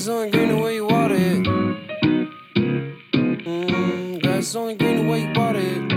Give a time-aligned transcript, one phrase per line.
[0.00, 1.42] Grass is only green the way you water it.
[3.44, 5.90] Mm, grass only green the way you water it.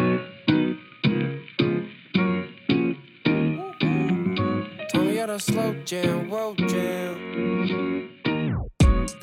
[4.89, 7.92] Tommy got a slow jam, whoa jam.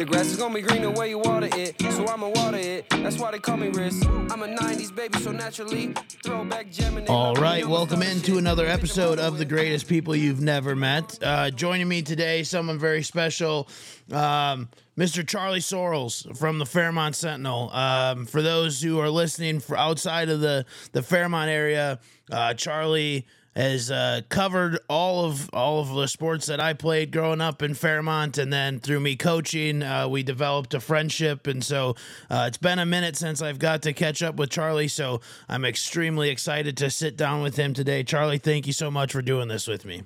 [0.01, 2.89] The grass is gonna be green the way you water it, so I'ma water it.
[2.89, 4.03] That's why they call me Riz.
[4.30, 5.93] I'm a 90s baby, so naturally
[6.25, 7.07] throwback jamming.
[7.07, 11.19] All right, welcome into another episode of The Greatest People You've Never Met.
[11.23, 13.69] Uh, joining me today, someone very special,
[14.11, 15.27] um, Mr.
[15.28, 17.70] Charlie Sorrells from the Fairmont Sentinel.
[17.70, 22.01] Um, for those who are listening for outside of the, the Fairmont area,
[22.33, 23.27] uh, Charlie
[23.57, 27.75] has uh, covered all of all of the sports that I played growing up in
[27.75, 31.47] Fairmont, and then through me coaching, uh, we developed a friendship.
[31.47, 31.97] And so
[32.31, 34.89] uh, it's been a minute since I've got to catch up with Charlie.
[34.89, 38.05] So I'm extremely excited to sit down with him today.
[38.05, 40.05] Charlie, thank you so much for doing this with me.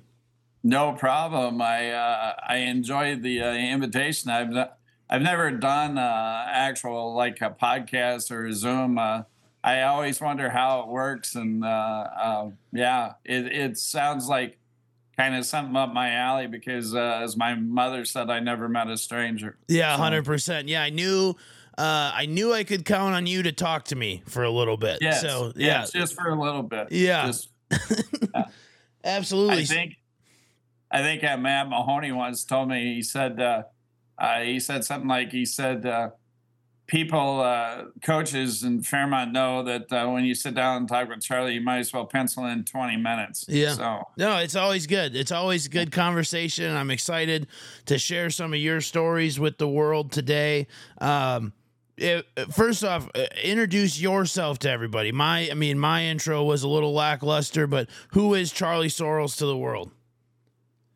[0.63, 1.61] No problem.
[1.61, 4.31] I uh, I enjoyed the uh, invitation.
[4.31, 4.69] I've
[5.07, 8.97] I've never done uh, actual like a podcast or Zoom.
[9.65, 14.59] I always wonder how it works, and uh, uh, yeah, it it sounds like
[15.17, 18.87] kind of something up my alley because, uh, as my mother said, I never met
[18.89, 19.57] a stranger.
[19.67, 20.67] Yeah, So- hundred percent.
[20.69, 21.35] Yeah, I knew.
[21.77, 24.77] Uh, I knew I could count on you to talk to me for a little
[24.77, 24.99] bit.
[25.01, 26.89] Yes, So yeah, yes, just for a little bit.
[26.89, 27.25] Yeah.
[27.25, 27.49] Just,
[29.03, 29.63] absolutely.
[29.63, 29.93] I think
[30.91, 33.63] I think uh, Matt Mahoney once told me he said uh,
[34.17, 36.11] uh, he said something like he said uh,
[36.87, 41.21] people uh, coaches in Fairmont know that uh, when you sit down and talk with
[41.21, 43.45] Charlie, you might as well pencil in twenty minutes.
[43.47, 43.73] Yeah.
[43.73, 45.15] So No, it's always good.
[45.15, 46.75] It's always good conversation.
[46.75, 47.47] I'm excited
[47.85, 50.67] to share some of your stories with the world today.
[50.99, 51.53] Um,
[51.97, 55.13] it, first off, uh, introduce yourself to everybody.
[55.13, 59.45] My, I mean, my intro was a little lackluster, but who is Charlie Sorrells to
[59.45, 59.91] the world?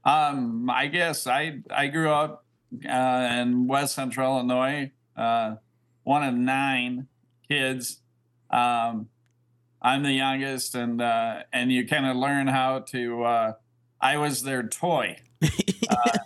[0.04, 2.46] um, I guess I I grew up
[2.88, 5.56] uh, in West Central Illinois, uh,
[6.04, 7.08] one of nine
[7.48, 8.02] kids.
[8.50, 9.10] Um,
[9.82, 13.24] I'm the youngest, and uh, and you kind of learn how to.
[13.24, 13.54] Uh,
[14.02, 15.18] I was their toy.
[15.90, 16.20] Uh,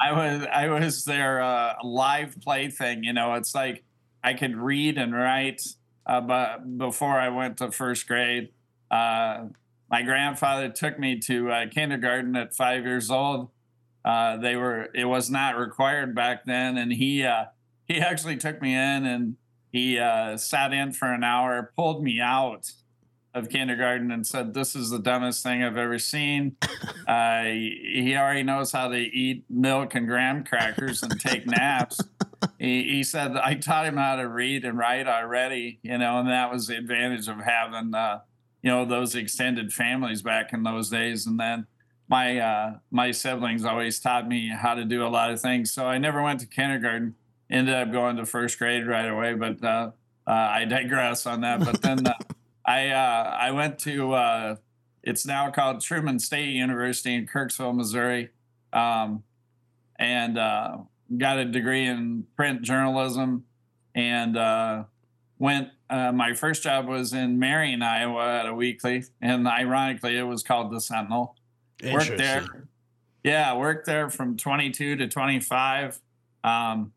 [0.00, 3.04] I was I was their uh, live plaything.
[3.04, 3.84] You know, it's like
[4.24, 5.60] I could read and write,
[6.06, 8.48] uh, but before I went to first grade,
[8.90, 9.44] uh,
[9.90, 13.50] my grandfather took me to uh, kindergarten at five years old.
[14.04, 17.44] Uh, they were it was not required back then, and he uh,
[17.90, 19.36] he actually took me in and
[19.72, 22.70] he uh, sat in for an hour, pulled me out
[23.34, 26.56] of kindergarten, and said, "This is the dumbest thing I've ever seen."
[27.06, 32.00] Uh, he already knows how to eat milk and graham crackers and take naps.
[32.58, 36.28] He, he said, "I taught him how to read and write already," you know, and
[36.28, 38.20] that was the advantage of having, uh,
[38.62, 41.26] you know, those extended families back in those days.
[41.26, 41.66] And then
[42.08, 45.72] my uh, my siblings always taught me how to do a lot of things.
[45.72, 47.14] So I never went to kindergarten.
[47.50, 49.90] Ended up going to first grade right away, but uh,
[50.26, 51.60] uh, I digress on that.
[51.60, 52.14] But then uh,
[52.64, 54.56] I uh, I went to uh,
[55.02, 58.30] it's now called Truman State University in Kirksville, Missouri,
[58.72, 59.24] um,
[59.98, 60.78] and uh,
[61.16, 63.44] got a degree in print journalism,
[63.94, 64.84] and uh,
[65.38, 65.70] went.
[65.88, 70.44] Uh, my first job was in Marion, Iowa, at a weekly, and ironically, it was
[70.44, 71.34] called the Sentinel
[71.84, 72.66] worked there.
[73.22, 76.00] Yeah, worked there from 22 to 25.
[76.42, 76.92] Um,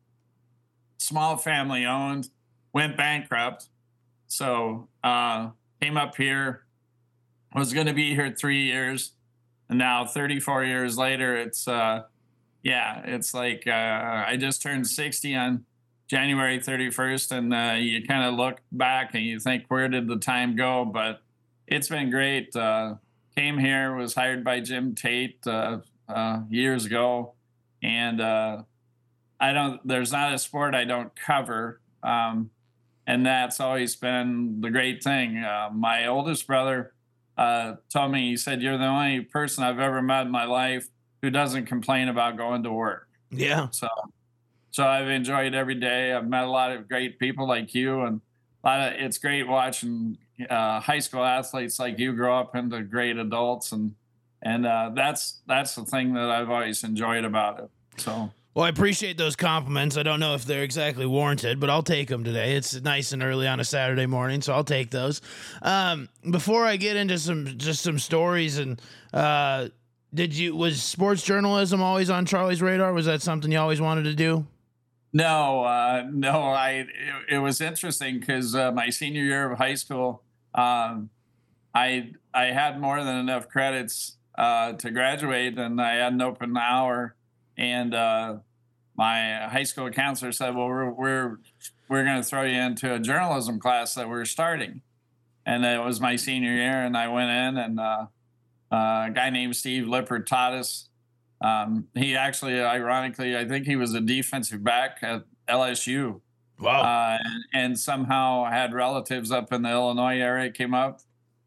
[1.03, 2.30] small family owned,
[2.72, 3.68] went bankrupt.
[4.28, 5.50] So uh,
[5.81, 6.64] came up here,
[7.53, 9.12] was going to be here three years.
[9.69, 12.03] And now 34 years later, it's, uh,
[12.63, 15.66] yeah, it's like uh, I just turned 60 on
[16.08, 17.31] January 31st.
[17.31, 20.86] And uh, you kind of look back and you think, where did the time go?
[20.86, 21.22] But
[21.68, 22.56] it's been great.
[22.56, 22.96] Uh,
[23.36, 25.80] came here, was hired by Jim Tate uh,
[26.50, 27.34] years ago,
[27.81, 28.63] and uh,
[29.44, 29.86] I don't.
[29.86, 32.50] There's not a sport I don't cover, um,
[33.06, 35.38] and that's always been the great thing.
[35.40, 36.94] Uh, my oldest brother
[37.38, 40.88] uh, told me he said, "You're the only person I've ever met in my life
[41.22, 43.68] who doesn't complain about going to work." Yeah.
[43.72, 43.90] So,
[44.72, 46.13] so I've enjoyed every day.
[46.13, 48.22] I've met a lot of great people like you, and
[48.63, 50.18] a lot of, it's great watching
[50.50, 53.94] uh, high school athletes like you grow up into great adults, and
[54.42, 57.69] and uh, that's that's the thing that I've always enjoyed about it.
[57.98, 58.31] So.
[58.55, 59.97] Well, I appreciate those compliments.
[59.97, 62.55] I don't know if they're exactly warranted, but I'll take them today.
[62.55, 65.21] It's nice and early on a Saturday morning, so I'll take those.
[65.63, 68.79] Um, before I get into some just some stories and
[69.11, 69.69] uh,
[70.13, 72.94] did you was sports journalism always on Charlie's radar?
[72.94, 74.45] Was that something you always wanted to do?
[75.11, 76.41] No, uh, no.
[76.41, 76.88] I it,
[77.29, 80.21] it was interesting because uh, my senior year of high school,
[80.53, 81.09] um,
[81.73, 86.55] I I had more than enough credits uh, to graduate, and I had an open
[86.57, 87.15] hour,
[87.57, 88.35] and uh,
[88.95, 91.38] my high school counselor said, "Well, we're we're
[91.89, 94.81] we're going to throw you into a journalism class that we're starting,"
[95.45, 98.05] and it was my senior year, and I went in, and uh,
[98.71, 100.89] uh, a guy named Steve Lippert taught us.
[101.41, 106.21] Um, he actually, ironically, I think he was a defensive back at LSU.
[106.59, 106.81] Wow.
[106.81, 111.01] Uh, and, and somehow had relatives up in the Illinois area, came up,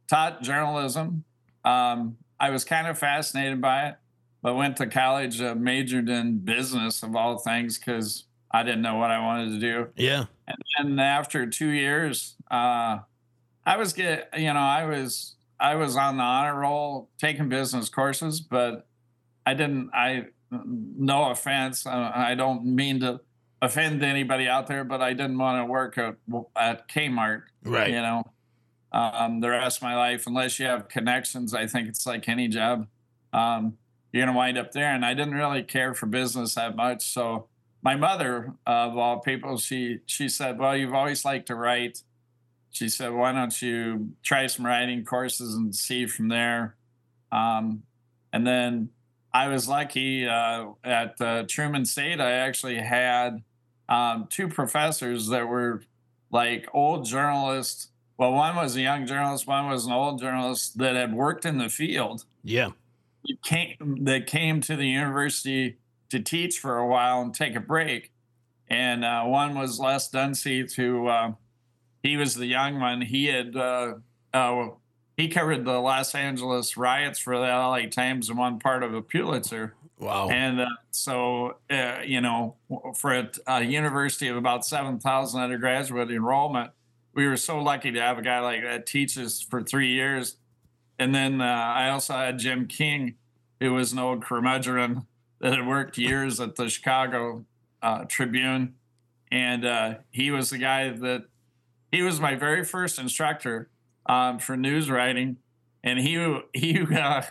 [0.08, 1.24] taught journalism.
[1.64, 3.96] Um, I was kind of fascinated by it,
[4.46, 8.94] but went to college, uh, majored in business of all things because I didn't know
[8.94, 9.88] what I wanted to do.
[9.96, 10.26] yeah.
[10.46, 12.98] And then after two years, uh,
[13.66, 17.88] I was get you know I was I was on the honor roll taking business
[17.88, 18.86] courses, but
[19.44, 19.90] I didn't.
[19.92, 23.18] I no offense, uh, I don't mean to
[23.60, 26.18] offend anybody out there, but I didn't want to work at
[26.54, 27.42] at Kmart.
[27.64, 27.90] Right.
[27.90, 28.22] You know,
[28.92, 32.46] um, the rest of my life, unless you have connections, I think it's like any
[32.46, 32.86] job.
[33.32, 33.76] Um,
[34.16, 37.48] you're gonna wind up there, and I didn't really care for business that much, so
[37.82, 42.02] my mother of all people she she said well you've always liked to write.
[42.70, 46.76] She said why don't you try some writing courses and see from there?
[47.30, 47.82] Um,
[48.32, 48.90] and then
[49.32, 53.42] i was lucky uh, at uh, truman state i actually had
[53.88, 55.82] um, two professors that were
[56.30, 57.88] like old journalists.
[58.18, 61.58] Well one was a young journalist one was an old journalist that had worked in
[61.58, 62.24] the field.
[62.42, 62.70] Yeah.
[63.42, 65.78] Came that came to the university
[66.10, 68.12] to teach for a while and take a break.
[68.68, 71.32] And uh, one was Les Dunseith, who uh,
[72.02, 73.00] he was the young one.
[73.02, 73.94] He had uh,
[74.32, 74.68] uh,
[75.16, 79.02] he covered the Los Angeles riots for the LA Times and won part of a
[79.02, 79.74] Pulitzer.
[79.98, 80.28] Wow.
[80.28, 82.56] And uh, so, uh, you know,
[82.96, 86.70] for a, a university of about 7,000 undergraduate enrollment,
[87.14, 90.36] we were so lucky to have a guy like that teach us for three years.
[90.98, 93.14] And then uh, I also had Jim King,
[93.60, 95.06] who was an old curmudgeon
[95.40, 97.44] that had worked years at the Chicago
[97.82, 98.74] uh, Tribune.
[99.30, 101.24] And uh, he was the guy that
[101.90, 103.68] he was my very first instructor
[104.06, 105.36] um, for news writing.
[105.84, 107.22] And he, he, uh,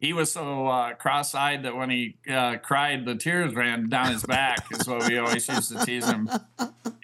[0.00, 4.22] he was so uh, cross-eyed that when he uh, cried, the tears ran down his
[4.22, 4.64] back.
[4.70, 6.28] is what we always used to tease him.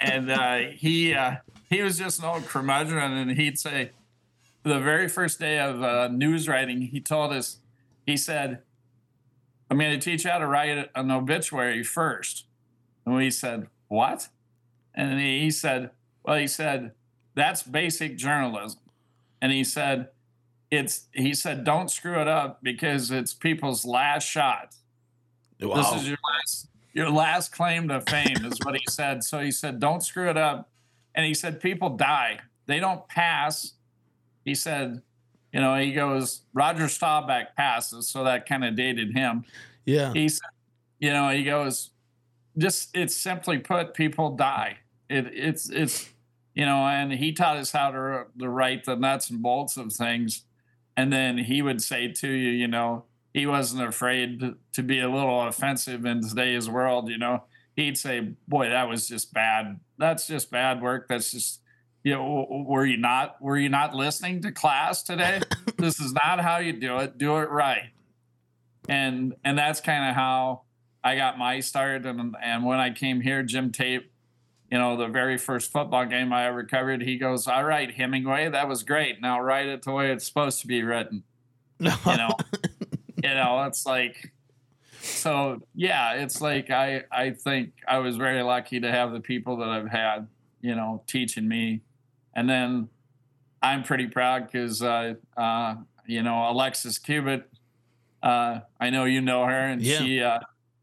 [0.00, 1.36] And uh, he uh,
[1.68, 3.90] he was just an old curmudgeon, and he'd say,
[4.66, 7.58] the very first day of uh, news writing, he told us,
[8.06, 8.62] he said,
[9.70, 12.46] "I'm going to teach you how to write an obituary first.
[13.04, 14.28] And we said, "What?"
[14.94, 15.90] And he said,
[16.24, 16.92] "Well, he said
[17.34, 18.80] that's basic journalism."
[19.40, 20.08] And he said,
[20.70, 24.74] it's he said don't screw it up because it's people's last shot.
[25.60, 25.76] wow.
[25.76, 29.22] This is your last your last claim to fame is what he said.
[29.22, 30.70] So he said don't screw it up.
[31.14, 32.40] And he said people die.
[32.66, 33.74] They don't pass.
[34.46, 35.02] He said,
[35.52, 39.44] you know, he goes Roger Staubach passes, so that kind of dated him.
[39.84, 40.14] yeah.
[40.14, 40.48] He said,
[40.98, 41.90] you know, he goes
[42.56, 44.78] just it's simply put people die.
[45.10, 46.08] It it's it's
[46.54, 49.92] you know, and he taught us how to, to write the nuts and bolts of
[49.92, 50.46] things
[50.96, 53.04] and then he would say to you, you know,
[53.34, 57.10] he wasn't afraid to, to, be a little offensive in today's world.
[57.10, 57.44] You know,
[57.76, 59.78] he'd say, "Boy, that was just bad.
[59.98, 61.06] That's just bad work.
[61.08, 61.60] That's just."
[62.06, 65.40] You know, were you not were you not listening to class today?
[65.76, 67.18] this is not how you do it.
[67.18, 67.90] Do it right.
[68.88, 70.62] And and that's kind of how
[71.02, 72.06] I got my start.
[72.06, 74.08] And and when I came here, Jim Tate,
[74.70, 78.50] you know, the very first football game I ever covered, he goes, "All right, Hemingway,
[78.50, 79.20] that was great.
[79.20, 81.24] Now write it the way it's supposed to be written."
[81.80, 82.30] You know,
[83.20, 84.32] you know, it's like,
[85.00, 89.56] so yeah, it's like I I think I was very lucky to have the people
[89.56, 90.28] that I've had,
[90.60, 91.82] you know, teaching me,
[92.36, 92.88] and then
[93.62, 95.74] I'm pretty proud because uh, uh,
[96.06, 97.50] you know Alexis Cubitt,
[98.22, 99.98] uh, I know you know her, and Yeah.
[99.98, 100.38] she uh,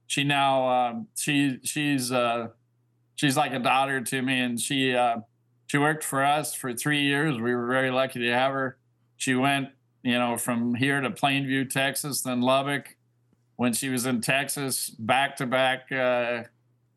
[0.08, 2.50] she now um, she she's uh,
[3.16, 5.18] she's like a daughter to me, and she uh,
[5.68, 7.36] she worked for us for three years.
[7.40, 8.78] We were very lucky to have her.
[9.18, 9.70] She went,
[10.04, 12.98] you know, from here to Plainview, Texas, then Lubbock.
[13.56, 16.44] When she was in Texas, back to back uh,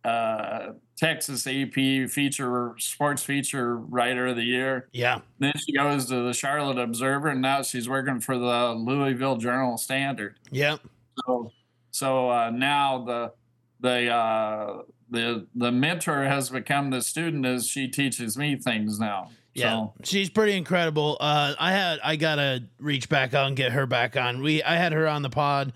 [0.09, 4.89] uh, Texas AP feature sports feature writer of the year.
[4.93, 5.21] yeah.
[5.39, 9.77] Then she goes to the Charlotte Observer, and now she's working for the Louisville Journal
[9.77, 10.39] Standard.
[10.51, 10.81] Yep.
[11.27, 11.53] So,
[11.91, 13.33] so uh, now the
[13.81, 19.31] the uh, the the mentor has become the student as she teaches me things now.
[19.53, 21.17] Yeah, So, she's pretty incredible.
[21.21, 24.43] Uh, I had I gotta reach back out and get her back on.
[24.43, 25.73] We I had her on the pod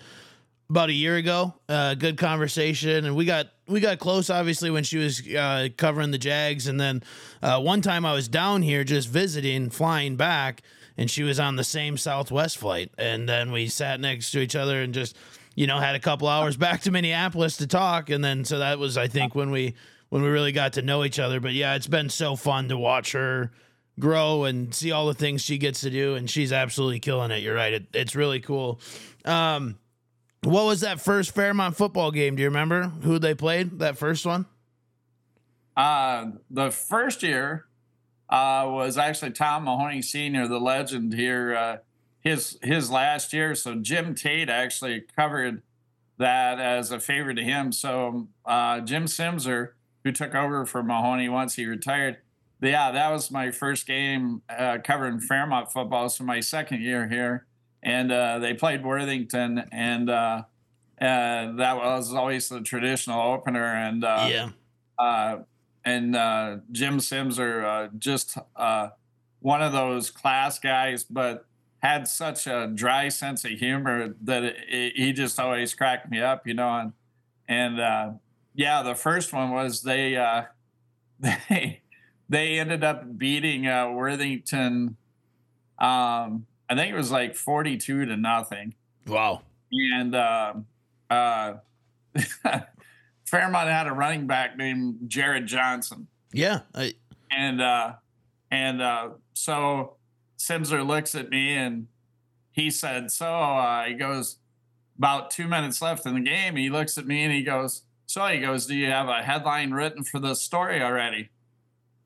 [0.71, 1.53] about a year ago.
[1.69, 6.11] Uh, good conversation, and we got we got close obviously when she was uh, covering
[6.12, 7.03] the Jags, and then
[7.43, 10.62] uh, one time I was down here just visiting, flying back,
[10.97, 14.57] and she was on the same Southwest flight, and then we sat next to each
[14.57, 15.17] other and just
[15.55, 18.79] you know, had a couple hours back to Minneapolis to talk, and then so that
[18.79, 19.75] was I think when we
[20.09, 21.41] when we really got to know each other.
[21.41, 23.50] But yeah, it's been so fun to watch her
[23.99, 27.43] grow and see all the things she gets to do, and she's absolutely killing it.
[27.43, 28.81] You're right; it, it's really cool.
[29.25, 29.77] Um,
[30.42, 32.37] what was that first Fairmont football game?
[32.37, 33.78] Do you remember who they played?
[33.78, 34.47] That first one?
[35.76, 37.66] Uh, the first year
[38.28, 41.54] uh, was actually Tom Mahoney Sr., the legend here.
[41.54, 41.76] Uh,
[42.20, 45.62] his his last year, so Jim Tate actually covered
[46.18, 47.73] that as a favor to him.
[47.73, 49.70] So uh, Jim Simser,
[50.04, 52.18] who took over for Mahoney once he retired,
[52.61, 56.11] yeah, that was my first game uh, covering Fairmont football.
[56.11, 57.47] So my second year here,
[57.83, 60.43] and uh, they played Worthington, and uh,
[61.01, 63.65] uh, that was always the traditional opener.
[63.65, 64.51] And uh, yeah,
[64.99, 65.39] uh,
[65.85, 68.91] and uh, Jim Simser, uh, just uh,
[69.41, 71.47] one of those class guys, but
[71.79, 76.21] had such a dry sense of humor that it, it, he just always cracked me
[76.21, 76.69] up, you know.
[76.69, 76.93] And
[77.49, 78.11] and uh,
[78.55, 80.45] yeah, the first one was they uh,
[81.21, 81.81] they
[82.29, 84.97] they ended up beating uh, Worthington.
[85.79, 88.75] Um, I think it was like forty-two to nothing.
[89.07, 89.43] wow.
[89.73, 90.55] And uh,
[91.11, 91.55] uh,
[93.27, 96.95] Fairmont had a running back named Jared Johnson Yeah, I,
[97.31, 97.95] and uh
[98.50, 99.97] and uh so
[100.39, 101.87] Simser looks at me and
[102.50, 104.39] he said, "So uh, he goes
[104.99, 106.57] about two minutes left in the game.
[106.57, 109.71] He looks at me and he goes, "So he goes, do you have a headline
[109.73, 111.31] written for the story already?"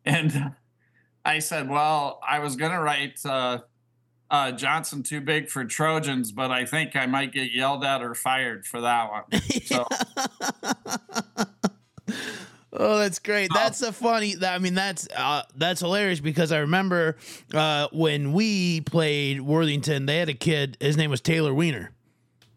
[0.05, 0.53] And
[1.25, 3.21] I said, "Well, I was gonna write
[4.35, 8.15] uh, Johnson too big for Trojans, but I think I might get yelled at or
[8.15, 9.25] fired for that one."
[9.67, 9.87] So
[12.77, 13.51] Oh, that's great.
[13.55, 14.35] That's a funny.
[14.45, 17.17] I mean, that's uh, that's hilarious because I remember
[17.55, 20.77] uh, when we played Worthington, they had a kid.
[20.81, 21.93] His name was Taylor Weiner.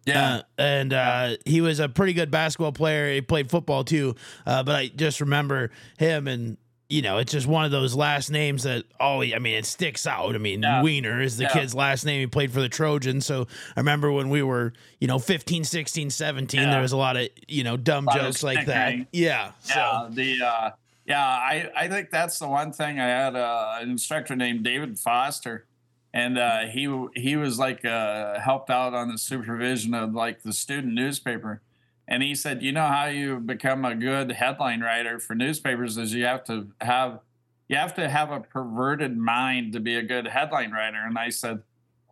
[0.07, 3.13] yeah, Uh, and uh, he was a pretty good basketball player.
[3.13, 4.15] He played football too.
[4.43, 5.69] Uh, but I just remember
[5.99, 6.57] him, and
[6.89, 10.07] you know, it's just one of those last names that oh, I mean, it sticks
[10.07, 10.35] out.
[10.35, 10.81] I mean, Yeah.
[10.81, 11.53] Wiener is the Yeah.
[11.53, 12.21] kid's last name.
[12.21, 13.25] He played for the Trojans.
[13.25, 16.71] So I remember when we were, you know, 15, 16, 17, Yeah.
[16.71, 18.95] there was a lot of, you know, dumb jokes like that.
[19.11, 19.51] Yeah.
[19.65, 20.69] Yeah, So the uh,
[21.05, 22.99] yeah, I I think that's the one thing.
[22.99, 25.65] I had uh, an instructor named David Foster,
[26.13, 30.51] and uh, he he was like uh, helped out on the supervision of like the
[30.53, 31.61] student newspaper,
[32.07, 36.13] and he said, you know how you become a good headline writer for newspapers is
[36.13, 37.19] you have to have
[37.67, 40.99] you have to have a perverted mind to be a good headline writer.
[41.05, 41.63] And I said,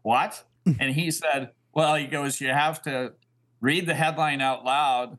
[0.01, 0.43] what?
[0.65, 3.13] and he said, well, he goes, you have to
[3.61, 5.17] read the headline out loud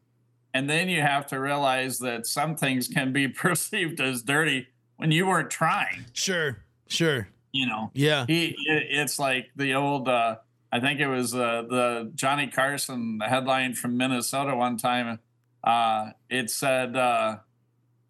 [0.52, 5.10] and then you have to realize that some things can be perceived as dirty when
[5.10, 7.28] you weren't trying sure, sure.
[7.52, 8.24] you know Yeah.
[8.26, 10.36] he it, it's like the old uh
[10.76, 15.18] i think it was uh, the johnny carson headline from minnesota one time
[15.64, 17.36] uh it said uh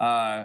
[0.01, 0.45] uh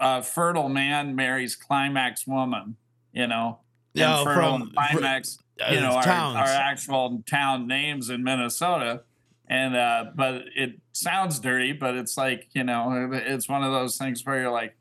[0.00, 2.76] uh, fertile man marries climax woman,
[3.12, 3.58] you know.
[3.94, 6.36] And Yeah, fertile from- climax, uh, you know, are, towns.
[6.36, 9.02] are actual town names in Minnesota.
[9.48, 13.96] And uh, but it sounds dirty, but it's like you know, it's one of those
[13.96, 14.76] things where you're like,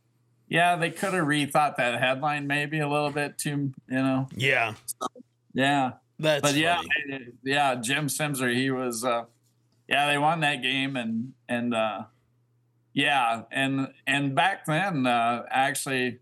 [0.49, 4.27] yeah, they could have rethought that headline maybe a little bit too, you know.
[4.35, 4.73] Yeah.
[5.57, 7.29] Yeah, That's but yeah, funny.
[7.43, 9.23] yeah, Jim Simser, he was, uh,
[9.89, 12.03] yeah, they won that game, and and uh,
[12.93, 16.19] yeah, and and back then, uh, actually,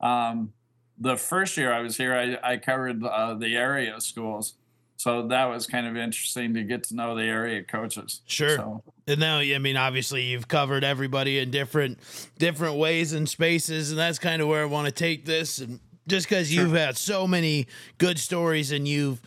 [0.00, 0.52] um,
[0.96, 4.54] the first year I was here, I, I covered uh, the area schools,
[4.96, 8.20] so that was kind of interesting to get to know the area coaches.
[8.26, 8.56] Sure.
[8.56, 11.98] So, And now, I mean, obviously, you've covered everybody in different
[12.38, 15.58] different ways and spaces, and that's kind of where I want to take this.
[15.58, 17.66] And just because you've had so many
[17.98, 19.20] good stories, and you've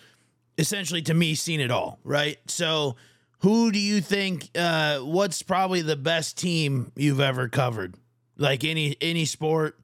[0.58, 2.38] essentially, to me, seen it all, right?
[2.48, 2.96] So,
[3.40, 4.50] who do you think?
[4.56, 7.96] Uh, what's probably the best team you've ever covered?
[8.38, 9.78] Like any any sport?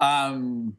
[0.00, 0.76] um,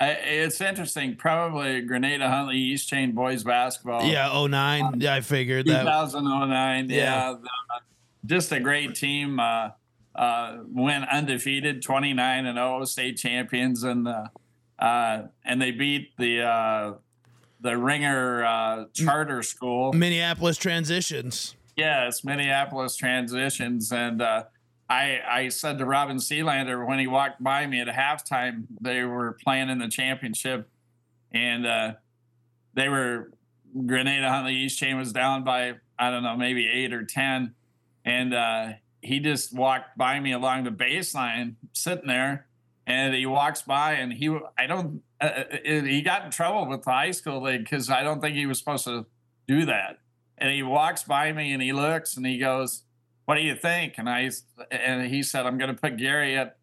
[0.00, 1.16] I, it's interesting.
[1.16, 4.04] Probably Granada Huntley East Chain boys basketball.
[4.04, 5.00] Yeah, 09.
[5.00, 5.82] Yeah, I figured that.
[5.82, 6.88] 2009.
[6.90, 6.96] Yeah.
[6.96, 7.48] Yeah, the-
[8.26, 9.40] just a great team.
[9.40, 9.70] Uh,
[10.18, 14.24] uh, went undefeated, 29 and 0, state champions, and uh,
[14.80, 16.92] uh, and they beat the uh,
[17.60, 19.92] the Ringer uh, Charter School.
[19.92, 21.54] Minneapolis transitions.
[21.76, 24.44] Yes, Minneapolis transitions, and uh,
[24.90, 29.38] I I said to Robin Sealander when he walked by me at halftime, they were
[29.44, 30.68] playing in the championship,
[31.30, 31.92] and uh,
[32.74, 33.30] they were
[33.86, 37.54] Granada Huntley East Chain was down by I don't know maybe eight or ten,
[38.04, 38.72] and uh,
[39.08, 42.46] he just walked by me along the baseline, sitting there,
[42.86, 46.84] and he walks by and he I don't uh, uh he got in trouble with
[46.84, 49.06] the high school league because I don't think he was supposed to
[49.46, 49.98] do that.
[50.36, 52.82] And he walks by me and he looks and he goes,
[53.24, 54.30] "What do you think?" And I
[54.70, 56.56] and he said, "I'm going to put Gary at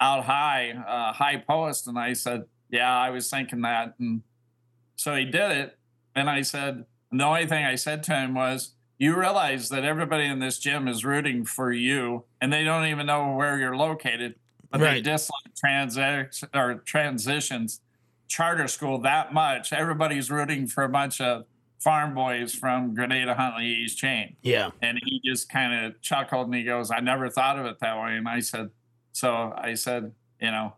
[0.00, 4.22] out high, uh, high post." And I said, "Yeah, I was thinking that." And
[4.96, 5.78] so he did it.
[6.14, 10.24] And I said, the only thing I said to him was, "You realize that everybody
[10.24, 14.36] in this gym is rooting for you, and they don't even know where you're located."
[14.70, 14.94] but right.
[14.94, 17.80] they dislike transaction or transitions
[18.28, 19.72] charter school that much.
[19.72, 21.44] Everybody's rooting for a bunch of
[21.78, 24.36] farm boys from Granada Huntley East Chain.
[24.42, 24.70] Yeah.
[24.82, 27.96] And he just kind of chuckled and he goes, I never thought of it that
[27.96, 28.16] way.
[28.16, 28.70] And I said,
[29.12, 30.74] so I said, you know,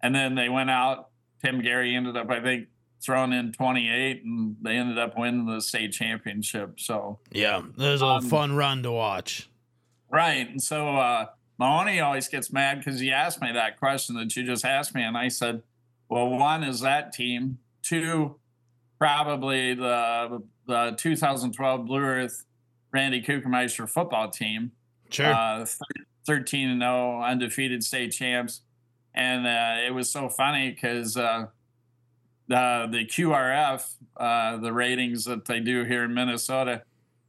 [0.00, 1.08] and then they went out.
[1.44, 2.68] Tim Gary ended up, I think,
[3.06, 6.80] throwing in 28 and they ended up winning the state championship.
[6.80, 9.48] So, yeah, it was a um, fun run to watch.
[10.10, 10.48] Right.
[10.48, 11.26] And so, uh,
[11.58, 15.02] Mahoney always gets mad because he asked me that question that you just asked me.
[15.02, 15.62] And I said,
[16.08, 17.58] well, one is that team.
[17.82, 18.36] Two,
[18.98, 22.44] probably the the 2012 Blue Earth
[22.92, 24.72] Randy Kuchenmeister football team.
[25.10, 25.32] Sure.
[25.32, 25.66] Uh,
[26.26, 28.62] 13 and 0, undefeated state champs.
[29.14, 31.46] And uh, it was so funny because uh,
[32.48, 36.82] the, the QRF, uh, the ratings that they do here in Minnesota,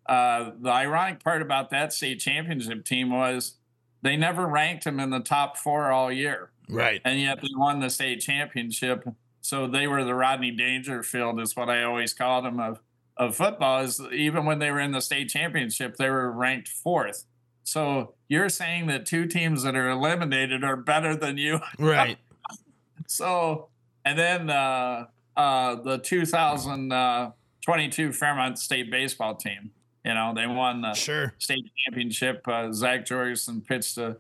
[0.08, 3.56] uh, the ironic part about that state championship team was
[4.02, 6.52] they never ranked him in the top four all year.
[6.70, 7.02] Right.
[7.04, 9.08] And yet they won the state championship.
[9.42, 12.80] So they were the Rodney Dangerfield, is what I always called them of,
[13.16, 13.82] of football.
[13.82, 17.26] Is even when they were in the state championship, they were ranked fourth.
[17.64, 21.60] So you're saying that two teams that are eliminated are better than you.
[21.78, 22.18] Right.
[23.08, 23.68] so,
[24.08, 29.72] and then uh, uh, the 2022 Fairmont State baseball team.
[30.06, 31.34] You know, they won the sure.
[31.38, 32.48] state championship.
[32.48, 34.16] Uh, Zach Jorgensen pitched a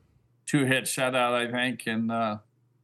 [0.45, 1.83] two hit shutout, I think.
[1.87, 2.39] And uh,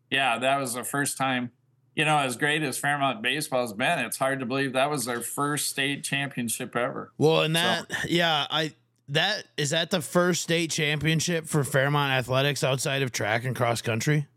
[0.09, 1.51] yeah, that was the first time,
[1.93, 5.03] you know, as great as Fairmont baseball has been, it's hard to believe that was
[5.03, 7.11] their first state championship ever.
[7.17, 7.97] Well, and that, so.
[8.07, 8.71] yeah, I,
[9.09, 13.81] that is that the first state championship for Fairmont athletics outside of track and cross
[13.81, 14.27] country?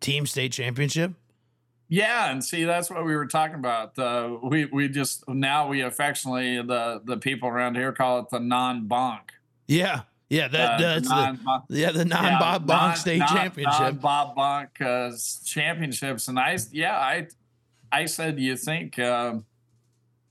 [0.00, 1.14] Team state championship?
[1.88, 3.96] Yeah, and see, that's what we were talking about.
[3.98, 8.40] Uh, we we just now we affectionately the the people around here call it the
[8.40, 9.30] non bonk.
[9.68, 13.80] Yeah, yeah, that uh, that's the, yeah the non Bob yeah, Bonk State non, Championship.
[13.80, 17.28] Non Bob Bonk uh, championships, and I yeah I
[17.92, 19.36] I said you think uh,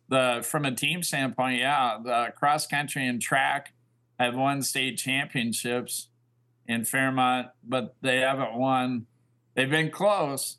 [0.09, 3.73] the from a team standpoint, yeah, the cross country and track
[4.19, 6.09] have won state championships
[6.67, 9.05] in Fairmont, but they haven't won.
[9.55, 10.57] They've been close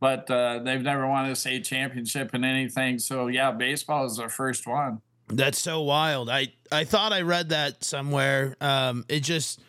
[0.00, 2.98] but uh, they've never won a state championship in anything.
[2.98, 5.00] So yeah, baseball is their first one.
[5.28, 6.30] That's so wild.
[6.30, 8.56] I I thought I read that somewhere.
[8.60, 9.60] Um, it just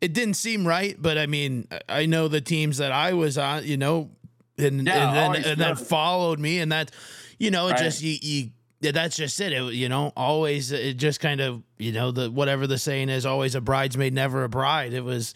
[0.00, 3.64] it didn't seem right, but I mean, I know the teams that I was on,
[3.64, 4.10] you know,
[4.56, 6.90] and yeah, and then and then followed me, and that,
[7.38, 7.80] you know, it right.
[7.80, 8.50] just you you.
[8.80, 9.52] That's just it.
[9.52, 9.74] it.
[9.74, 13.54] You know, always it just kind of you know the whatever the saying is, always
[13.54, 14.92] a bridesmaid, never a bride.
[14.92, 15.34] It was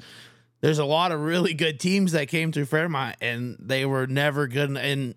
[0.62, 4.46] there's a lot of really good teams that came through Fairmont and they were never
[4.46, 4.75] good.
[4.77, 5.14] And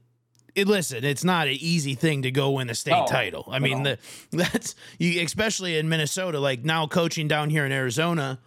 [0.55, 3.47] it, listen, it's not an easy thing to go win a state oh, title.
[3.49, 3.99] I mean, the,
[4.31, 6.39] that's you, especially in Minnesota.
[6.39, 8.39] Like now, coaching down here in Arizona,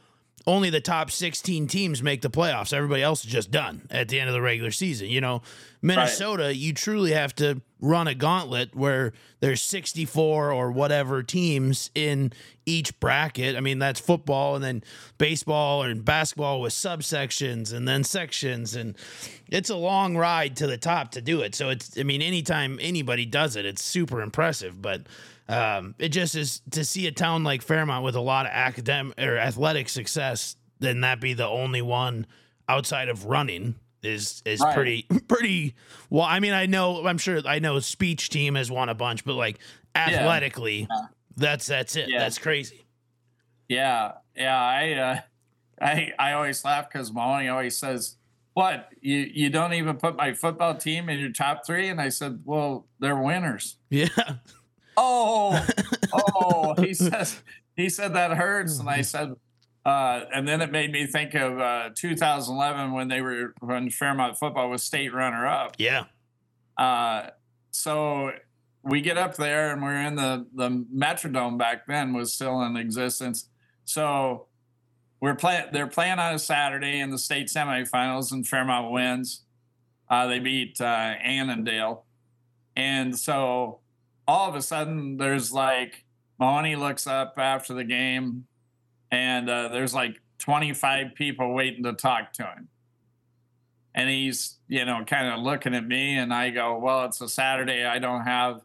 [0.46, 2.72] only the top 16 teams make the playoffs.
[2.72, 5.08] Everybody else is just done at the end of the regular season.
[5.08, 5.42] You know,
[5.80, 6.56] Minnesota, right.
[6.56, 12.32] you truly have to run a gauntlet where there's 64 or whatever teams in
[12.66, 13.56] each bracket.
[13.56, 14.82] I mean, that's football and then
[15.16, 18.74] baseball and basketball with subsections and then sections.
[18.74, 18.96] And
[19.48, 21.54] it's a long ride to the top to do it.
[21.54, 24.82] So it's, I mean, anytime anybody does it, it's super impressive.
[24.82, 25.02] But
[25.48, 29.18] um, it just is to see a town like Fairmont with a lot of academic
[29.18, 32.26] or athletic success, then that be the only one
[32.68, 34.74] outside of running is is right.
[34.74, 35.74] pretty pretty
[36.10, 36.24] well.
[36.24, 39.34] I mean, I know I'm sure I know speech team has won a bunch, but
[39.34, 39.58] like
[39.94, 41.06] athletically, yeah.
[41.36, 42.08] that's that's it.
[42.08, 42.20] Yeah.
[42.20, 42.86] That's crazy.
[43.68, 44.60] Yeah, yeah.
[44.60, 45.20] I uh,
[45.80, 48.16] I I always laugh because Mahoney always says,
[48.54, 51.88] "What you you don't even put my football team in your top three?
[51.88, 54.08] And I said, "Well, they're winners." Yeah.
[54.96, 55.64] Oh,
[56.12, 56.74] oh.
[56.78, 57.42] he says
[57.76, 59.34] he said that hurts, and I said,
[59.88, 64.36] uh, and then it made me think of uh, 2011 when they were when Fairmont
[64.36, 65.76] football was state runner up.
[65.78, 66.04] Yeah.
[66.76, 67.28] Uh,
[67.70, 68.32] so
[68.82, 72.76] we get up there and we're in the the Metrodome back then was still in
[72.76, 73.48] existence.
[73.86, 74.48] So
[75.20, 75.68] we're playing.
[75.72, 79.44] They're playing on a Saturday in the state semifinals, and Fairmont wins.
[80.10, 82.04] Uh, they beat uh, Annandale,
[82.76, 83.80] and so
[84.26, 86.04] all of a sudden there's like
[86.38, 88.44] Mahoney looks up after the game
[89.10, 92.68] and uh, there's like 25 people waiting to talk to him.
[93.94, 97.28] and he's you know kind of looking at me, and I go, well, it's a
[97.28, 97.84] Saturday.
[97.84, 98.62] I don't have.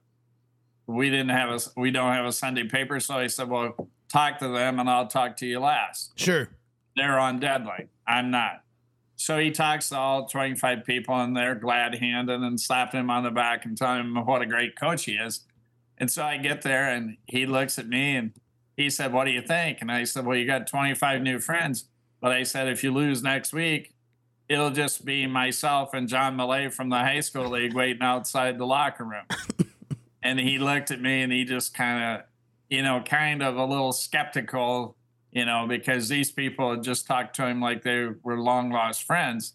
[0.85, 4.39] We didn't have a we don't have a Sunday paper, so I said, well, talk
[4.39, 6.11] to them, and I'll talk to you last.
[6.19, 6.49] Sure.
[6.95, 7.89] They're on deadline.
[8.05, 8.61] I'm not.
[9.15, 13.23] So he talks to all 25 people, and they're glad handed and slapping him on
[13.23, 15.45] the back and telling him what a great coach he is.
[15.97, 18.33] And so I get there, and he looks at me and
[18.75, 19.79] he said, What do you think?
[19.81, 21.85] And I said, Well, you got 25 new friends.
[22.21, 23.93] But I said, If you lose next week,
[24.49, 28.65] it'll just be myself and John Millea from the high school league waiting outside the
[28.65, 29.25] locker room.
[30.23, 32.25] and he looked at me and he just kind of,
[32.69, 34.95] you know, kind of a little skeptical,
[35.31, 39.03] you know, because these people had just talked to him like they were long lost
[39.03, 39.53] friends.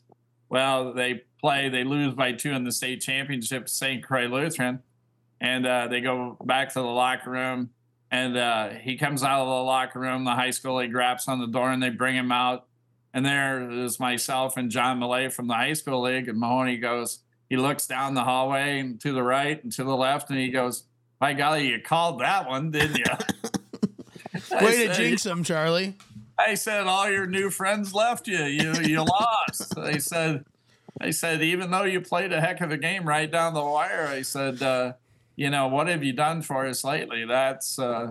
[0.48, 4.02] Well, they play, they lose by two in the state championship, St.
[4.02, 4.82] Croix Lutheran,
[5.40, 7.70] and uh, they go back to the locker room
[8.10, 11.40] and uh, he comes out of the locker room, the high school, he grabs on
[11.40, 12.66] the door and they bring him out.
[13.12, 16.28] And there is myself and John Millea from the high school league.
[16.28, 19.96] And Mahoney goes, he looks down the hallway and to the right and to the
[19.96, 20.84] left, and he goes,
[21.20, 23.04] My golly, you called that one, didn't you?
[24.60, 25.94] Way to jinx him, Charlie.
[26.38, 28.44] I said, All your new friends left you.
[28.44, 29.74] You you lost.
[29.74, 30.44] They said,
[31.00, 34.06] I said, even though you played a heck of a game right down the wire,
[34.08, 34.94] I said, uh,
[35.38, 37.24] you know, what have you done for us lately?
[37.24, 38.10] That's uh,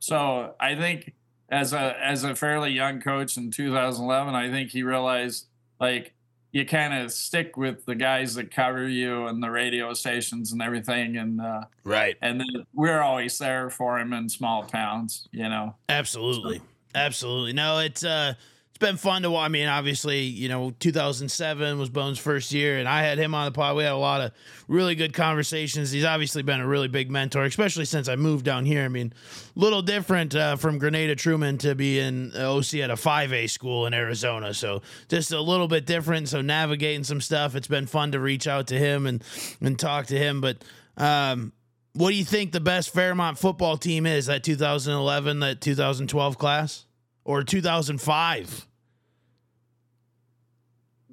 [0.00, 0.56] so.
[0.58, 1.14] I think
[1.48, 5.46] as a as a fairly young coach in 2011, I think he realized
[5.78, 6.14] like
[6.50, 10.60] you kind of stick with the guys that cover you and the radio stations and
[10.60, 12.16] everything, and uh, right.
[12.22, 15.76] And then we're always there for him in small towns, you know.
[15.88, 16.60] Absolutely,
[16.92, 17.52] absolutely.
[17.52, 18.34] No, it's uh
[18.78, 19.46] it's been fun to watch.
[19.46, 23.46] I mean, obviously, you know, 2007 was Bones' first year, and I had him on
[23.46, 23.74] the pod.
[23.74, 24.30] We had a lot of
[24.68, 25.90] really good conversations.
[25.90, 28.84] He's obviously been a really big mentor, especially since I moved down here.
[28.84, 29.12] I mean,
[29.56, 33.84] a little different uh, from Granada Truman to be in OC at a 5A school
[33.86, 34.54] in Arizona.
[34.54, 36.28] So just a little bit different.
[36.28, 39.24] So navigating some stuff, it's been fun to reach out to him and
[39.60, 40.40] and talk to him.
[40.40, 40.58] But
[40.96, 41.52] um,
[41.94, 44.26] what do you think the best Fairmont football team is?
[44.26, 46.84] That 2011, that 2012 class,
[47.24, 48.67] or 2005?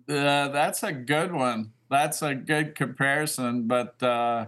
[0.08, 1.72] Uh, that's a good one.
[1.90, 4.48] That's a good comparison, but uh,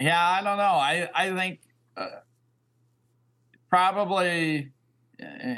[0.00, 0.62] yeah, I don't know.
[0.62, 1.60] I I think
[1.96, 2.06] uh,
[3.70, 4.72] probably
[5.22, 5.56] uh,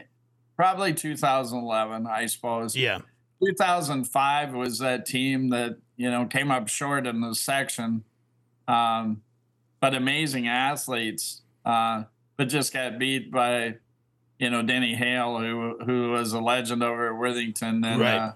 [0.57, 2.07] probably 2011.
[2.07, 2.77] I suppose.
[2.77, 2.99] Yeah.
[3.45, 8.05] 2005 was that team that you know came up short in the section,
[8.67, 9.23] um,
[9.81, 12.05] but amazing athletes, uh,
[12.37, 13.77] but just got beat by
[14.39, 18.17] you know Denny Hale, who who was a legend over at Worthington, and right.
[18.17, 18.33] uh,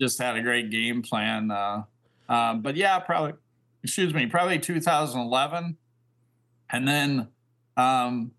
[0.00, 1.50] just had a great game plan.
[1.50, 1.84] Uh,
[2.28, 3.32] um, but yeah, probably
[3.82, 5.76] excuse me, probably 2011,
[6.70, 7.28] and then
[7.76, 8.32] um,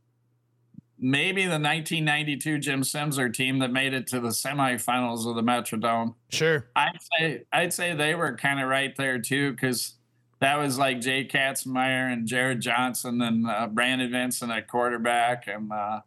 [0.99, 6.15] maybe the 1992 Jim Simser team that made it to the semifinals of the Metrodome.
[6.29, 9.95] Sure, I'd say I'd say they were kind of right there too, because
[10.39, 15.71] that was like Jay Katzenmeyer and Jared Johnson and uh, Brandon Vincent at quarterback, and
[15.71, 16.01] uh,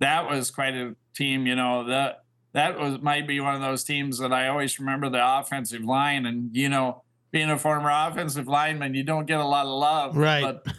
[0.00, 1.46] that was quite a team.
[1.46, 5.08] You know that that was might be one of those teams that I always remember
[5.08, 9.46] the offensive line, and you know, being a former offensive lineman, you don't get a
[9.46, 10.42] lot of love, right?
[10.42, 10.74] But,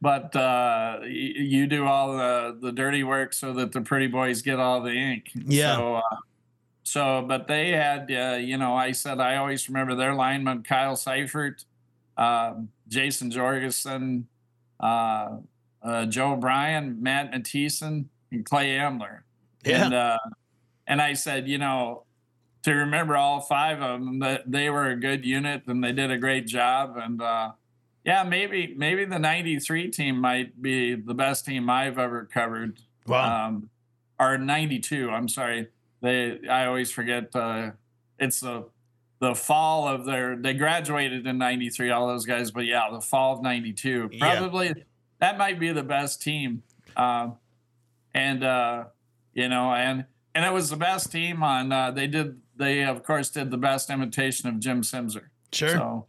[0.00, 4.60] but uh, you do all the, the dirty work so that the pretty boys get
[4.60, 5.30] all the ink.
[5.34, 5.76] Yeah.
[5.76, 6.16] So, uh,
[6.84, 10.96] so but they had, uh, you know, I said I always remember their lineman Kyle
[10.96, 11.64] Seifert,
[12.16, 14.28] um, Jason Jorgensen,
[14.80, 15.38] uh,
[15.82, 19.24] uh, Joe Bryan, Matt Mattison, and Clay Ambler.
[19.64, 19.84] Yeah.
[19.84, 20.18] And, uh,
[20.86, 22.04] and I said, you know,
[22.62, 26.10] to remember all five of them, that they were a good unit and they did
[26.10, 26.96] a great job.
[26.96, 27.52] And uh,
[28.04, 32.80] yeah, maybe maybe the '93 team might be the best team I've ever covered.
[33.06, 33.48] Wow.
[33.48, 33.70] Um,
[34.18, 35.10] or '92.
[35.10, 35.68] I'm sorry.
[36.00, 37.34] They I always forget.
[37.34, 37.72] Uh,
[38.18, 38.64] it's the
[39.20, 40.36] the fall of their.
[40.36, 41.90] They graduated in '93.
[41.90, 44.10] All those guys, but yeah, the fall of '92.
[44.18, 44.74] Probably yeah.
[45.20, 46.62] that might be the best team.
[46.96, 47.36] Um,
[48.18, 48.84] and uh,
[49.32, 50.04] you know, and
[50.34, 51.72] and it was the best team on.
[51.72, 52.40] Uh, they did.
[52.56, 55.26] They of course did the best imitation of Jim Simser.
[55.52, 55.68] Sure.
[55.68, 56.06] So,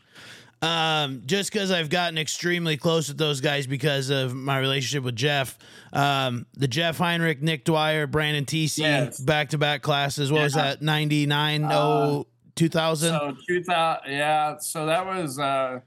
[0.62, 5.16] um, just because I've gotten extremely close with those guys because of my relationship with
[5.16, 5.58] Jeff.
[5.94, 10.32] Um, the Jeff Heinrich, Nick Dwyer, Brandon TC, back to back classes.
[10.32, 10.44] What yeah.
[10.44, 10.82] was that?
[10.82, 12.24] 99, uh,
[12.56, 13.10] 2000?
[13.10, 14.58] So 2000, yeah.
[14.60, 15.80] So that was, uh,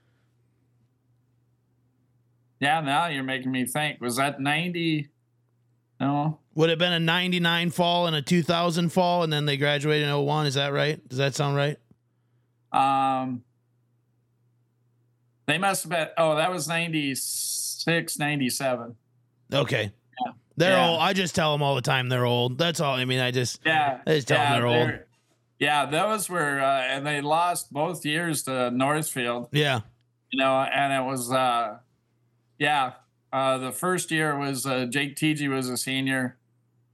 [2.61, 4.01] yeah, now you're making me think.
[4.01, 5.09] Was that 90?
[6.03, 6.41] No.
[6.57, 10.13] Would have been a 99 fall and a 2000 fall, and then they graduated in
[10.13, 10.47] 01.
[10.47, 11.01] Is that right?
[11.09, 11.79] Does that sound right?
[12.73, 13.45] Um,
[15.47, 18.97] they must have been, oh, that was 96, 97.
[19.53, 19.93] Okay.
[20.27, 20.33] Yeah.
[20.57, 20.89] They're yeah.
[20.89, 21.01] old.
[21.01, 22.59] I just tell them all the time they're old.
[22.59, 22.97] That's all.
[22.97, 25.01] I mean, I just, yeah, I just tell yeah, them they're, they're old.
[25.61, 29.51] yeah, those were, uh, and they lost both years to Northfield.
[29.53, 29.83] Yeah.
[30.33, 31.77] You know, and it was, uh,
[32.59, 32.95] yeah,
[33.33, 36.37] uh, the first year was uh, Jake TG was a senior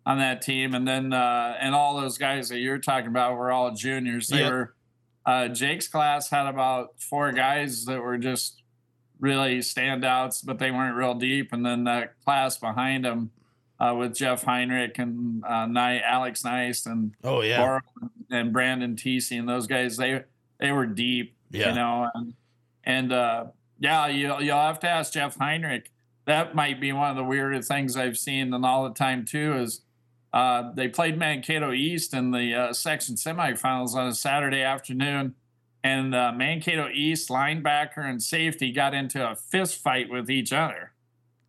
[0.07, 3.51] on that team, and then uh, and all those guys that you're talking about were
[3.51, 4.29] all juniors.
[4.29, 4.53] They Yep.
[4.53, 4.74] were
[5.27, 8.62] uh, Jake's class had about four guys that were just
[9.20, 11.53] really standouts, but they weren't real deep.
[11.53, 13.31] And then that class behind him
[13.81, 17.81] uh, with Jeff Heinrich and uh, Ni- Alex Nice and Oh yeah.
[18.31, 20.22] And Brandon Teesey and those guys, they
[20.61, 21.70] they were deep, Yeah.
[21.70, 22.35] you know, and
[22.85, 23.44] and uh,
[23.81, 25.90] yeah, you'll you'll have to ask Jeff Heinrich.
[26.29, 29.55] That might be one of the weirder things I've seen in all the time too
[29.55, 29.81] is
[30.31, 35.35] uh, they played Mankato East in the uh, section semifinals on a Saturday afternoon,
[35.83, 40.93] and uh, Mankato East linebacker and safety got into a fist fight with each other.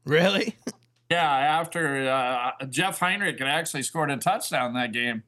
[0.05, 0.55] Really?
[1.11, 5.23] Yeah, after uh, Jeff Heinrich had actually scored a touchdown that game.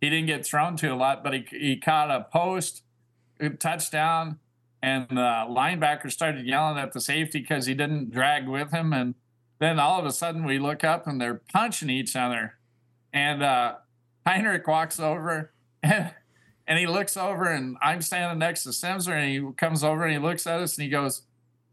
[0.00, 2.82] He didn't get thrown to a lot, but he, he caught a post,
[3.38, 4.38] a touchdown,
[4.86, 5.14] and the
[5.50, 8.92] linebacker started yelling at the safety because he didn't drag with him.
[8.92, 9.16] And
[9.58, 12.54] then all of a sudden we look up and they're punching each other.
[13.12, 13.74] And uh,
[14.24, 15.50] Heinrich walks over
[15.82, 16.12] and,
[16.68, 20.12] and he looks over, and I'm standing next to Simser, and he comes over and
[20.12, 21.22] he looks at us and he goes,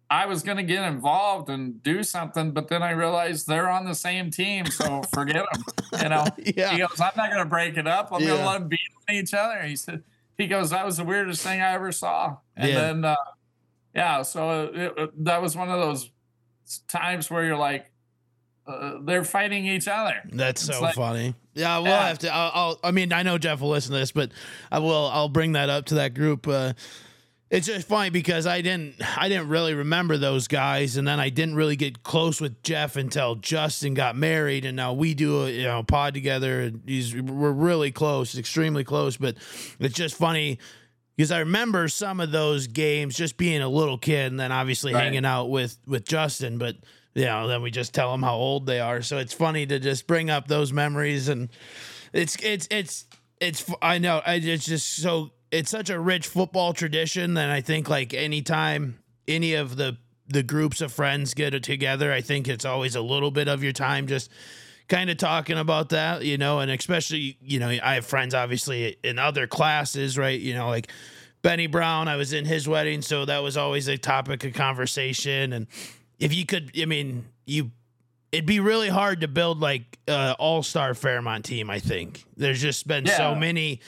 [0.09, 3.85] I was going to get involved and do something, but then I realized they're on
[3.85, 5.63] the same team, so forget them.
[6.03, 6.71] You know, Yeah.
[6.71, 8.11] he goes, I'm not going to break it up.
[8.11, 9.61] I'm going to let them beat on each other.
[9.63, 10.03] He said,
[10.37, 12.37] he goes, that was the weirdest thing I ever saw.
[12.55, 12.79] And Yeah.
[12.81, 13.15] then, uh,
[13.95, 16.09] yeah, so it, it- that was one of those
[16.87, 17.89] times where you're like,
[18.65, 20.21] uh, they're fighting each other.
[20.31, 21.35] That's It's so like- funny.
[21.53, 22.07] Yeah, we'll Yeah.
[22.07, 22.33] have to.
[22.33, 22.79] I'll, I'll.
[22.83, 24.31] I mean, I know Jeff will listen to this, but
[24.71, 25.07] I will.
[25.13, 26.47] I'll bring that up to that group.
[26.47, 26.73] Uh,
[27.51, 28.95] it's just funny because I didn't.
[29.17, 32.95] I didn't really remember those guys, and then I didn't really get close with Jeff
[32.95, 36.61] until Justin got married, and now we do a you know pod together.
[36.61, 39.15] And he's we're really close, extremely close.
[39.17, 39.35] But
[39.79, 40.57] it's just funny
[41.15, 44.93] because I remember some of those games just being a little kid, and then obviously
[44.93, 45.03] Right.
[45.03, 46.75] hanging out with with Justin, but
[47.15, 49.01] you know, then we just tell them how old they are.
[49.03, 51.49] So it's funny to just bring up those memories, and
[52.11, 53.05] it's it's it's
[53.39, 53.65] it's.
[53.81, 58.13] I know it's just so it's such a rich football tradition that I think like
[58.13, 58.97] anytime
[59.27, 59.97] any of the
[60.27, 63.73] the groups of friends get together, I think it's always a little bit of your
[63.73, 64.31] time just
[64.93, 68.95] kind of talking about that, you know, and especially, you know, I have friends obviously
[69.03, 70.39] in other classes, right?
[70.39, 70.91] You know, like
[71.41, 75.51] Benny Brown, I was in his wedding, so that was always a topic of conversation.
[75.53, 75.65] And
[76.19, 77.71] if you could, I mean, you,
[78.31, 81.71] it'd be really hard to build like uh, all star Fairmont team.
[81.71, 83.79] I think there's just been so many.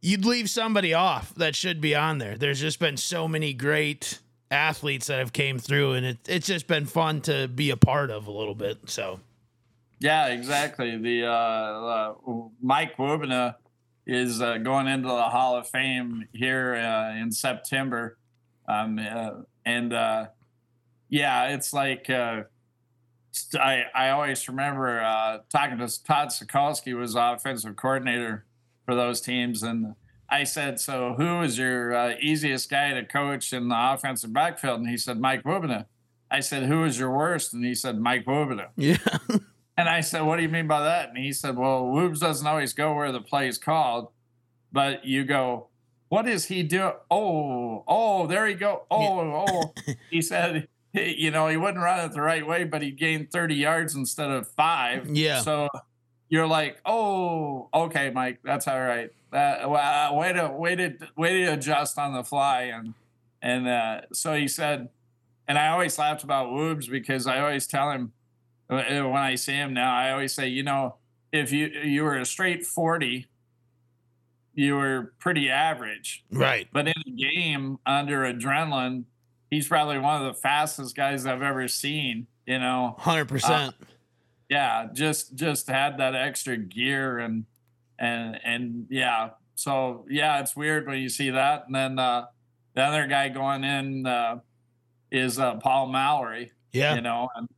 [0.00, 2.38] You'd leave somebody off that should be on there.
[2.38, 6.66] There's just been so many great athletes that have came through, and it, it's just
[6.66, 8.88] been fun to be a part of a little bit.
[8.88, 9.20] So
[10.00, 10.96] Yeah, exactly.
[10.96, 12.14] The uh, uh,
[12.62, 13.56] Mike Wubina
[14.06, 18.16] is uh, going into the Hall of Fame here uh, in September,
[18.66, 20.28] um, uh, and uh,
[21.10, 22.44] yeah, it's like I
[23.94, 28.46] I always remember talking to Todd Sikorsky was offensive coordinator
[28.86, 29.94] for those teams, and
[30.30, 34.88] I said, "So who is your easiest guy to coach in the offensive backfield?" And
[34.88, 35.84] he said, "Mike Wubina."
[36.30, 38.96] I said, "Who is your worst?" And he said, "Mike Wubina." yeah,
[39.80, 41.08] And I said, What do you mean by that?
[41.08, 44.08] And he said, Well, Woobs doesn't always go where the play is called,
[44.70, 45.68] but you go,
[46.10, 46.92] What is he doing?
[47.10, 48.82] Oh, oh, there he go.
[48.90, 49.74] Oh, oh.
[50.10, 53.54] he said, You know, he wouldn't run it the right way, but he gained 30
[53.54, 55.08] yards instead of five.
[55.08, 55.40] Yeah.
[55.40, 55.70] So
[56.28, 59.10] you're like, Oh, okay, Mike, that's all right.
[59.32, 62.92] Uh, well, way to way to way to adjust on the fly, and
[63.40, 64.90] and uh, so he said,
[65.48, 68.12] and I always laughed about Woobs because I always tell him
[68.76, 70.96] when I see him now, I always say, you know,
[71.32, 73.26] if you you were a straight forty,
[74.54, 76.24] you were pretty average.
[76.30, 76.68] right.
[76.72, 79.04] But in a game under adrenaline,
[79.50, 82.26] he's probably one of the fastest guys I've ever seen.
[82.46, 83.74] You know, Hundred percent.
[84.48, 87.44] yeah, just just had that extra gear and
[87.98, 89.30] and and yeah.
[89.54, 91.66] So yeah, it's weird when you see that.
[91.66, 92.26] And then uh,
[92.74, 94.40] the other guy going in uh,
[95.12, 96.94] is uh, Paul Mallory Yeah.
[96.94, 97.48] you know, and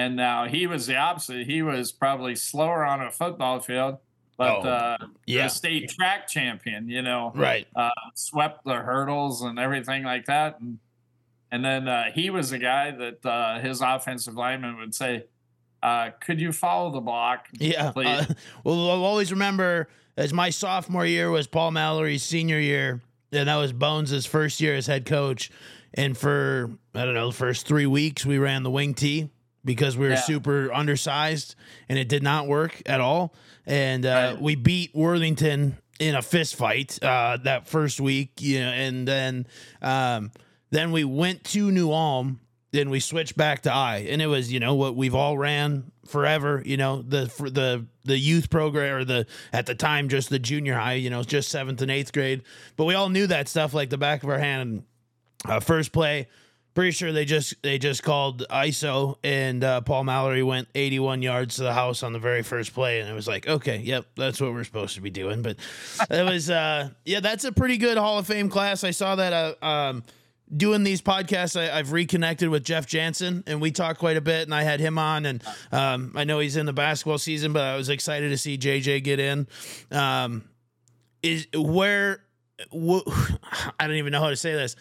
[0.00, 1.46] and now he was the opposite.
[1.46, 3.98] He was probably slower on a football field,
[4.36, 5.44] but Oh, uh, yeah.
[5.44, 7.66] the state track champion, you know, Right.
[7.76, 10.78] uh, swept the hurdles and everything like that, and
[11.52, 15.24] and then uh, he was the guy that uh, his offensive lineman would say,
[15.82, 17.90] uh, "Could you follow the block?" Yeah.
[17.90, 18.06] Please.
[18.06, 18.24] Uh,
[18.64, 23.00] well, I'll always remember as my sophomore year was Paul Mallory's senior year,
[23.32, 25.50] and that was Bones' first year as head coach.
[25.94, 29.28] And for I don't know, the first three weeks we ran the wing tee
[29.74, 30.20] because we were Yeah.
[30.20, 31.54] super undersized
[31.88, 33.34] and it did not work at all.
[33.66, 34.40] And uh, Right.
[34.42, 39.46] we beat Worthington in a fist fight uh, that first week, you know, and then
[39.82, 40.30] um,
[40.70, 42.40] then we went to New Ulm.
[42.72, 45.90] Then we switched back to I, and it was you know what we've all ran
[46.06, 46.62] forever.
[46.64, 50.38] You know the for the the youth program or the at the time just the
[50.38, 50.92] junior high.
[50.94, 52.42] You know just seventh and eighth grade,
[52.76, 54.84] but we all knew that stuff like the back of our hand.
[55.44, 56.28] Uh, first play,
[56.80, 61.56] pretty sure they just they just called ISO and uh, Paul Mallory went 81 yards
[61.56, 64.40] to the house on the very first play and it was like okay yep that's
[64.40, 65.42] what we're supposed to be doing.
[65.42, 65.58] But
[66.10, 68.82] it was uh yeah that's a pretty good Hall of Fame class.
[68.82, 70.04] I saw that uh, um
[70.56, 74.44] doing these podcasts I, have reconnected with Jeff Jansen and we talked quite a bit
[74.44, 77.60] and I had him on and um I know he's in the basketball season but
[77.60, 79.46] I was excited to see JJ get in.
[79.92, 80.44] Um
[81.22, 82.22] is where
[82.72, 83.04] wh-
[83.78, 84.76] I don't even know how to say this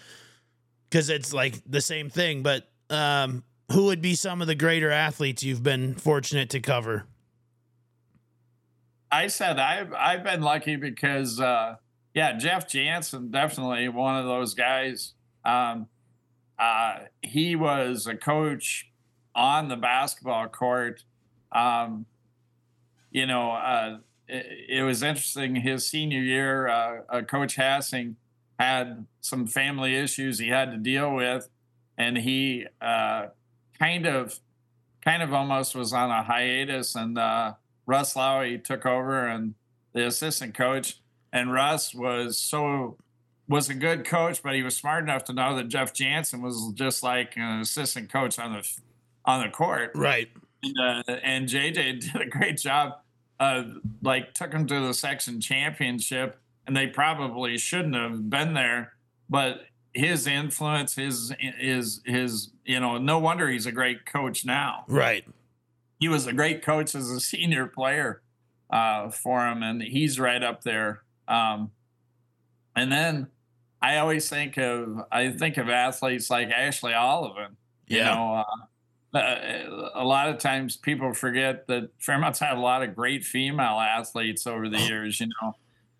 [0.90, 2.44] because it's like the same thing.
[2.44, 7.06] But um, who would be some of the greater athletes you've been fortunate to cover?
[9.12, 11.76] I said I've I've been lucky because uh,
[12.14, 15.14] yeah, Jeff Jansen definitely one of those guys.
[15.46, 15.88] Um,
[16.58, 18.90] uh, he was a coach
[19.34, 21.04] on the basketball court.
[21.52, 22.06] Um,
[23.12, 23.98] you know, uh,
[24.28, 25.56] it, it, was interesting.
[25.56, 28.16] His senior year, uh, uh, Coach Hassing
[28.60, 31.50] had some family issues he had to deal with,
[31.98, 33.28] and he uh,
[33.80, 34.40] kind of,
[35.02, 36.94] kind of almost was on a hiatus.
[36.94, 37.54] And uh,
[37.86, 39.56] Russ Lowy took over and
[39.94, 41.00] the assistant coach,
[41.32, 42.98] and Russ was so
[43.48, 46.72] was a good coach, but he was smart enough to know that Jeff Jansen was
[46.76, 48.70] just like an assistant coach on the
[49.26, 50.30] on the court, right?
[50.62, 51.74] And, uh, and JJ
[52.14, 52.98] did a great job.
[53.40, 53.64] Uh,
[54.04, 56.38] like took him to the section championship
[56.70, 58.94] and they probably shouldn't have been there.
[59.28, 64.86] But his influence, his his his you know, no wonder he's a great coach now.
[64.88, 65.26] Right.
[66.00, 68.22] He was a great coach as a senior player
[68.70, 71.02] uh, for him, and he's right up there.
[71.28, 71.72] Um,
[72.76, 73.30] and then
[73.82, 77.56] I always think of I think of athletes like Ashley Olivan.
[77.88, 78.14] You yeah.
[78.14, 78.46] know,
[79.16, 83.24] uh, uh, a lot of times people forget that Fairmont's had a lot of great
[83.24, 85.20] female athletes over the years.
[85.20, 85.56] You know,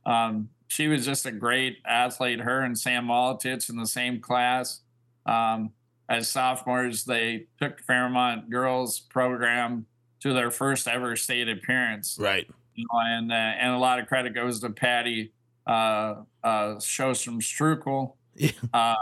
[0.06, 2.40] um, she was just a great athlete.
[2.40, 4.82] Her and Sam Molitich in the same class.
[5.26, 5.72] Um,
[6.08, 9.88] as sophomores, they took Fairmont girls program
[10.22, 12.18] to their first ever state appearance.
[12.20, 12.48] Right.
[12.76, 15.34] You know, and uh, and a lot of credit goes to Patty
[15.66, 18.14] uh, uh, Shostrom Strukel.
[18.36, 18.52] Yeah.
[18.72, 18.96] Uh,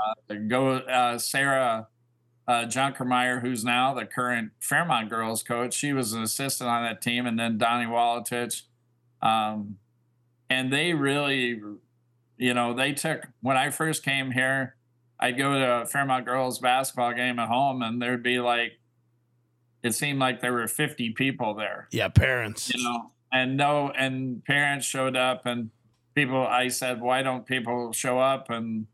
[0.48, 1.88] go uh, Sarah
[2.48, 5.74] uh, Junkermeyer, who's now the current Fairmont girls coach.
[5.74, 8.64] She was an assistant on that team, and then Donnie Walatich.
[9.22, 9.78] Um,
[10.50, 11.60] and they really,
[12.38, 14.76] you know, they took when I first came here.
[15.20, 18.74] I'd go to a Fairmont girls basketball game at home, and there'd be like,
[19.82, 21.88] it seemed like there were 50 people there.
[21.92, 22.72] Yeah, parents.
[22.74, 25.72] You know, and no, and parents showed up, and
[26.14, 26.46] people.
[26.46, 28.50] I said, why don't people show up?
[28.50, 28.88] And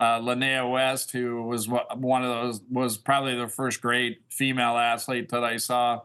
[0.00, 5.28] uh, Linnea West, who was one of those, was probably the first great female athlete
[5.30, 6.02] that I saw.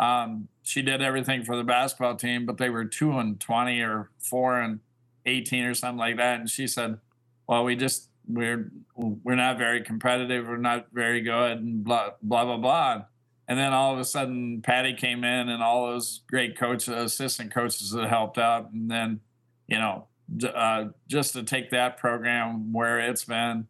[0.00, 4.10] Um, she did everything for the basketball team, but they were two and twenty or
[4.18, 4.80] four and
[5.26, 6.40] eighteen or something like that.
[6.40, 6.98] And she said,
[7.46, 10.46] "Well, we just we're we're not very competitive.
[10.46, 13.04] We're not very good, and blah blah blah blah."
[13.48, 17.52] And then all of a sudden, Patty came in, and all those great coaches, assistant
[17.52, 19.20] coaches that helped out, and then
[19.66, 20.06] you know,
[20.54, 23.66] uh, just to take that program where it's been,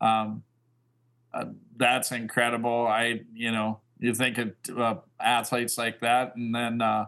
[0.00, 0.42] um,
[1.32, 2.86] uh, that's incredible.
[2.86, 7.06] I you know you think of uh, athletes like that, and then uh,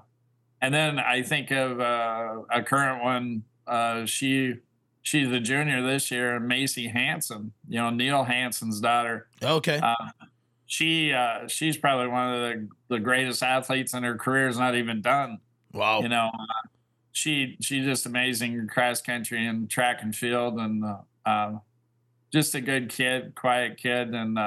[0.60, 3.42] and then I think of uh, a current one.
[3.66, 4.54] Uh, she
[5.02, 7.52] she's a junior this year, Macy Hanson.
[7.68, 9.26] You know Neil Hanson's daughter.
[9.42, 9.80] Okay.
[9.82, 9.94] Uh,
[10.66, 14.48] she uh, she's probably one of the the greatest athletes in her career.
[14.48, 15.38] Is not even done.
[15.72, 16.00] Wow.
[16.00, 16.30] You know,
[17.10, 20.84] she she's just amazing cross country and track and field, and
[22.32, 24.38] just a good kid, quiet kid, and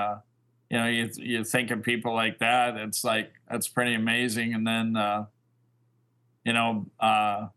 [0.69, 4.53] you know, you you think of people like that, it's like that's pretty amazing.
[4.53, 5.25] And then, uh,
[6.43, 7.47] you know, uh,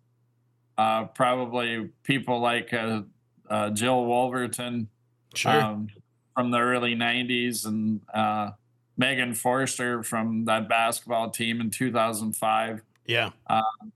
[0.79, 3.03] uh, probably people like uh,
[3.49, 4.89] uh, Jill Wolverton
[5.35, 5.61] sure.
[5.61, 5.89] um,
[6.35, 8.53] from the early '90s, and uh,
[8.97, 12.83] Megan Forster from that basketball team in 2005.
[13.07, 13.31] Yeah.
[13.49, 13.93] Um,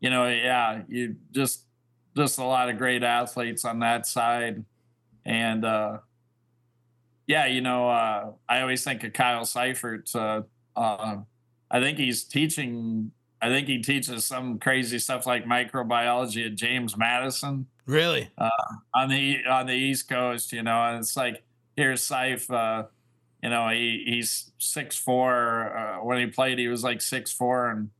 [0.00, 1.64] you know, yeah, you just
[2.14, 4.64] just a lot of great athletes on that side,
[5.24, 5.64] and
[7.30, 10.12] yeah, you know, uh, I always think of Kyle Seifert.
[10.12, 10.42] Uh,
[10.74, 11.18] uh,
[11.70, 13.12] I think he's teaching.
[13.40, 17.66] I think he teaches some crazy stuff like microbiology at James Madison.
[17.86, 18.28] Really?
[18.36, 18.50] Uh,
[18.96, 21.44] on the on the East Coast, you know, and it's like
[21.76, 22.50] here's Seif.
[22.50, 22.88] Uh,
[23.44, 25.76] you know, he he's six four.
[25.78, 27.90] Uh, when he played, he was like six four and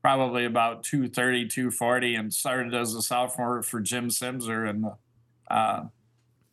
[0.00, 4.66] probably about 230, 240, and started as a sophomore for Jim Simser.
[4.66, 4.86] And
[5.50, 5.84] uh,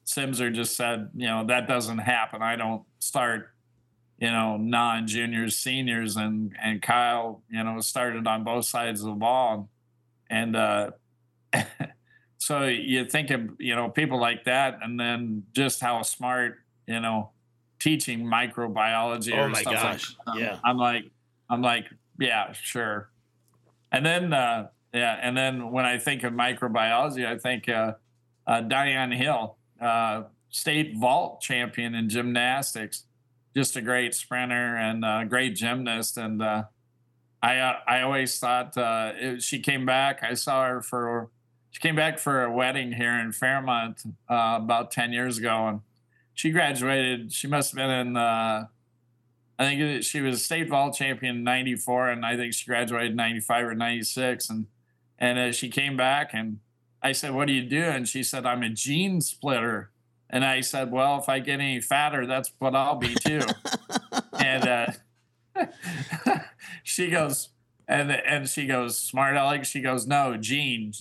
[0.06, 2.42] Simser just said, you know, that doesn't happen.
[2.42, 3.50] I don't start,
[4.20, 6.16] you know, non juniors, seniors.
[6.16, 9.70] And, and Kyle, you know, started on both sides of the ball.
[10.30, 10.92] And uh,
[12.38, 17.00] so you think of, you know, people like that, and then just how smart, you
[17.00, 17.32] know,
[17.80, 20.44] teaching microbiology Oh or my stuff gosh, like that.
[20.44, 20.60] yeah.
[20.64, 21.06] I'm like,
[21.50, 21.86] I'm like,
[22.20, 23.10] yeah, sure.
[23.92, 27.94] And then, uh, yeah, and then when I think of microbiology, I think uh,
[28.48, 33.04] uh, Diane Hill, uh, state vault champion in gymnastics,
[33.56, 36.18] just a great sprinter and a great gymnast.
[36.18, 36.64] And uh,
[37.42, 40.24] I, uh, I always thought uh, it, she came back.
[40.24, 41.30] I saw her for,
[41.72, 45.82] she came back for a wedding here in Fairmont uh, about ten years ago, and
[46.34, 47.34] she graduated.
[47.34, 48.18] She must have been in.
[48.18, 48.68] Uh,
[49.60, 53.66] I think she was state vault champion in '94, and I think she graduated '95
[53.66, 54.50] or '96.
[54.50, 54.68] And
[55.20, 56.60] and uh, she came back, and
[57.06, 59.92] I said, "What do you do?" And she said, "I'm a gene splitter."
[60.30, 63.42] And I said, "Well, if I get any fatter, that's what I'll be too."
[64.40, 64.88] and uh,
[66.84, 67.50] she goes,
[67.88, 70.94] and and she goes, "Smart Alex." She goes, "No, gene,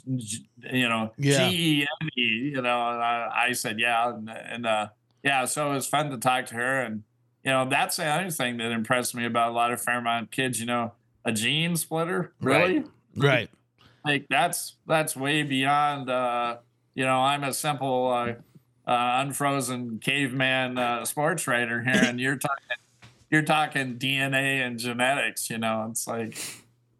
[0.72, 1.48] you know, Yeah.
[1.48, 2.22] G E N E."
[2.54, 4.88] You know, and I, I said, "Yeah," and, and uh,
[5.22, 7.02] yeah, so it was fun to talk to her and
[7.44, 10.60] you know, that's the other thing that impressed me about a lot of Fairmont kids.
[10.60, 10.92] You know,
[11.24, 12.84] a gene splitter, really?
[13.16, 13.50] Right.
[14.04, 16.10] Like that's that's way beyond.
[16.10, 16.58] Uh,
[16.94, 18.34] you know, I'm a simple, uh,
[18.86, 22.76] uh, unfrozen caveman uh, sports writer here, and you're talking,
[23.30, 25.48] you're talking DNA and genetics.
[25.48, 26.38] You know, it's like,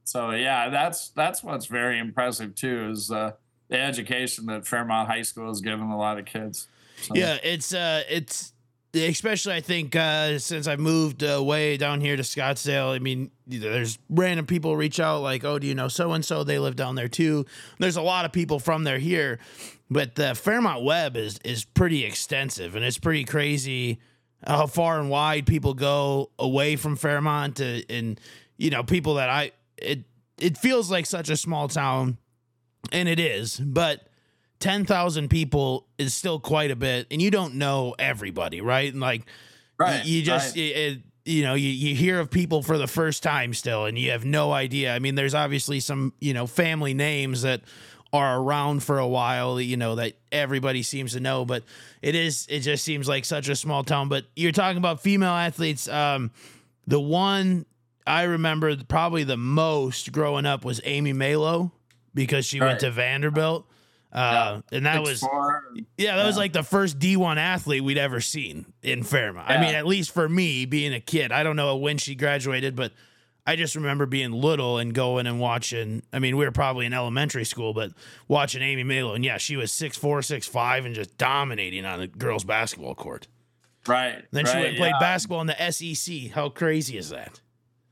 [0.05, 3.32] so yeah, that's that's what's very impressive too is uh,
[3.68, 6.68] the education that Fairmont High School has given a lot of kids.
[7.02, 8.53] So, Yeah, it's uh it's
[8.95, 13.99] especially I think uh since I moved away down here to Scottsdale, I mean, there's
[14.09, 16.45] random people reach out like, "Oh, do you know so and so?
[16.45, 17.47] They live down there too."
[17.78, 19.38] There's a lot of people from there here,
[19.90, 24.01] but the Fairmont web is is pretty extensive and it's pretty crazy
[24.47, 28.20] how far and wide people go away from Fairmont to, and
[28.57, 30.05] you know, people that I it
[30.38, 32.18] it feels like such a small town
[32.92, 34.09] and it is, but
[34.64, 38.90] 10,000 people is still quite a bit and you don't know everybody, right?
[38.90, 39.26] And like
[39.78, 40.02] right.
[40.06, 40.62] you just right.
[40.62, 44.12] it, you know, you, you hear of people for the first time still and you
[44.12, 44.94] have no idea.
[44.94, 47.60] I mean, there's obviously some, you know, family names that
[48.10, 51.62] are around for a while, you know, that everybody seems to know, but
[52.00, 55.28] it is it just seems like such a small town, but you're talking about female
[55.28, 56.30] athletes um
[56.86, 57.66] the one
[58.06, 61.70] I remember probably the most growing up was Amy Malo
[62.14, 62.80] because she went Right.
[62.80, 63.66] to Vanderbilt.
[64.14, 68.20] Uh, and that was 6'4", yeah, that was like the first D1 athlete we'd ever
[68.20, 69.50] seen in Fairmont.
[69.50, 71.32] I mean, at least for me being a kid.
[71.32, 72.92] I don't know when she graduated, but
[73.46, 76.02] I just remember being little and going and watching.
[76.12, 77.90] I mean, we were probably in elementary school, but
[78.26, 79.14] watching Amy Malo.
[79.14, 83.26] And yeah, she was 6'4, 6'5, and just dominating on the girls' basketball court.
[83.86, 84.24] Right.
[84.30, 85.00] Then she went and played yeah.
[85.00, 86.30] basketball in the SEC.
[86.30, 87.40] How crazy is that?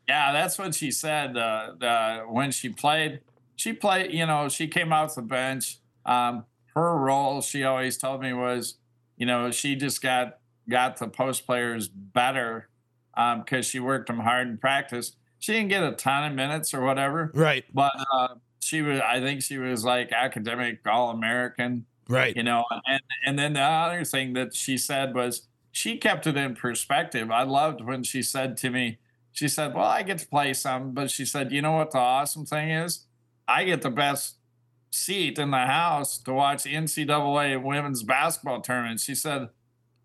[0.09, 3.21] Yeah, that's what she said uh, uh, when she played.
[3.57, 5.79] She played, you know, she came off the bench.
[6.07, 6.45] Um,
[6.75, 8.77] her role, she always told me, was,
[9.17, 10.39] you know, she just got
[10.69, 12.69] got the post players better
[13.15, 15.13] because she worked them hard in practice.
[15.39, 18.29] She didn't get a ton of minutes or whatever, Right, but uh,
[18.61, 19.01] she was.
[19.01, 22.37] I think she was like academic All American right.
[22.37, 26.37] you know and and then the other thing that she said was she kept it
[26.37, 28.99] in perspective i loved when she said to me
[29.33, 31.99] she said well i get to play some but she said you know what the
[31.99, 33.07] awesome thing is
[33.49, 34.37] i get the best
[34.93, 39.49] seat in the house to watch ncaa women's basketball tournament she said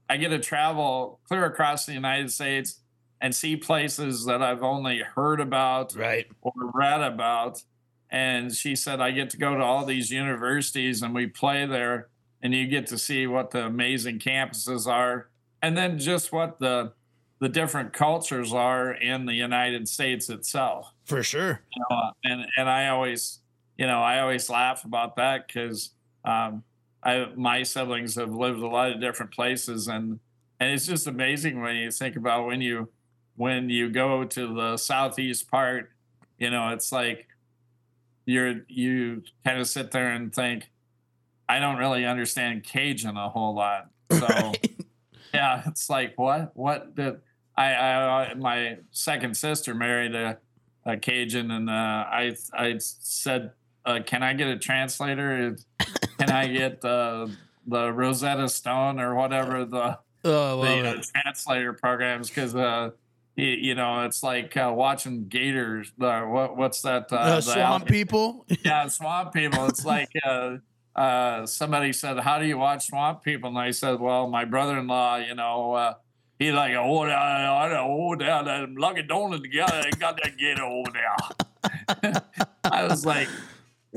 [0.09, 2.79] i get to travel clear across the united states
[3.19, 6.27] and see places that i've only heard about Right.
[6.41, 7.63] or read about.
[8.09, 12.07] And she said, I get to go to all these universities and we play there,
[12.41, 15.27] and you get to see what the amazing campuses are,
[15.61, 16.93] and then just what the
[17.41, 20.93] the different cultures are in the United States itself.
[21.03, 21.59] For sure.
[21.75, 23.39] You know, and and I always,
[23.77, 25.91] you know, I always laugh about that because
[26.25, 26.63] um,
[27.03, 30.19] I my siblings have lived a lot of different places, and
[30.59, 32.89] and it's just amazing when you think about when you
[33.35, 35.91] when you go to the southeast part,
[36.39, 37.27] you know, it's like
[38.25, 40.69] you're you kind of sit there and think,
[41.47, 43.89] I don't really understand Cajun a whole lot.
[44.11, 44.75] So Right.
[45.33, 47.21] yeah, it's like what what did
[47.55, 50.37] I, I my second sister married a,
[50.85, 53.51] a Cajun and uh, I I said,
[53.87, 55.55] uh, can I get a translator?
[56.19, 57.31] Can I get the
[57.65, 61.05] the Rosetta Stone or whatever the Oh, the uh, it.
[61.15, 62.89] translator programs because uh,
[63.35, 65.91] you, you know, it's like uh, watching gators.
[65.99, 67.07] Uh, what what's that?
[67.07, 68.45] The swamp people.
[68.65, 69.65] yeah, swamp people.
[69.67, 70.57] It's like uh,
[70.95, 75.17] uh, somebody said, "How do you watch swamp people?" And I said, "Well, my brother-in-law,
[75.17, 75.93] you know, uh,
[76.39, 80.63] he like oh down, I oh down, that lucky donut together, they got that gator
[80.63, 82.21] over there."
[82.65, 83.29] I was like,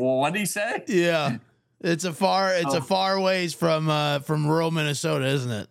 [0.00, 1.38] "Well, what did he say?" yeah,
[1.80, 2.80] it's a far it's a Oh.
[2.80, 5.68] far ways from uh from rural Minnesota, isn't it?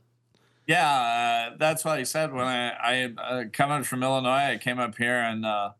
[0.67, 4.77] Yeah, uh, that's what he said when I, I uh, coming from Illinois, I came
[4.77, 5.71] up here and, uh,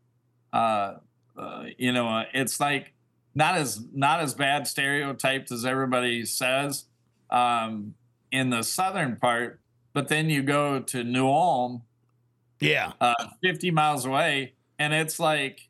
[0.52, 0.94] uh,
[1.38, 2.92] uh, you know, uh, it's like
[3.32, 6.86] not as not as bad stereotyped as everybody says
[7.30, 7.94] um,
[8.32, 9.60] in the southern part,
[9.92, 11.82] but then you go to New Ulm,
[12.58, 15.68] Yeah, uh, 50 miles away, and it's like,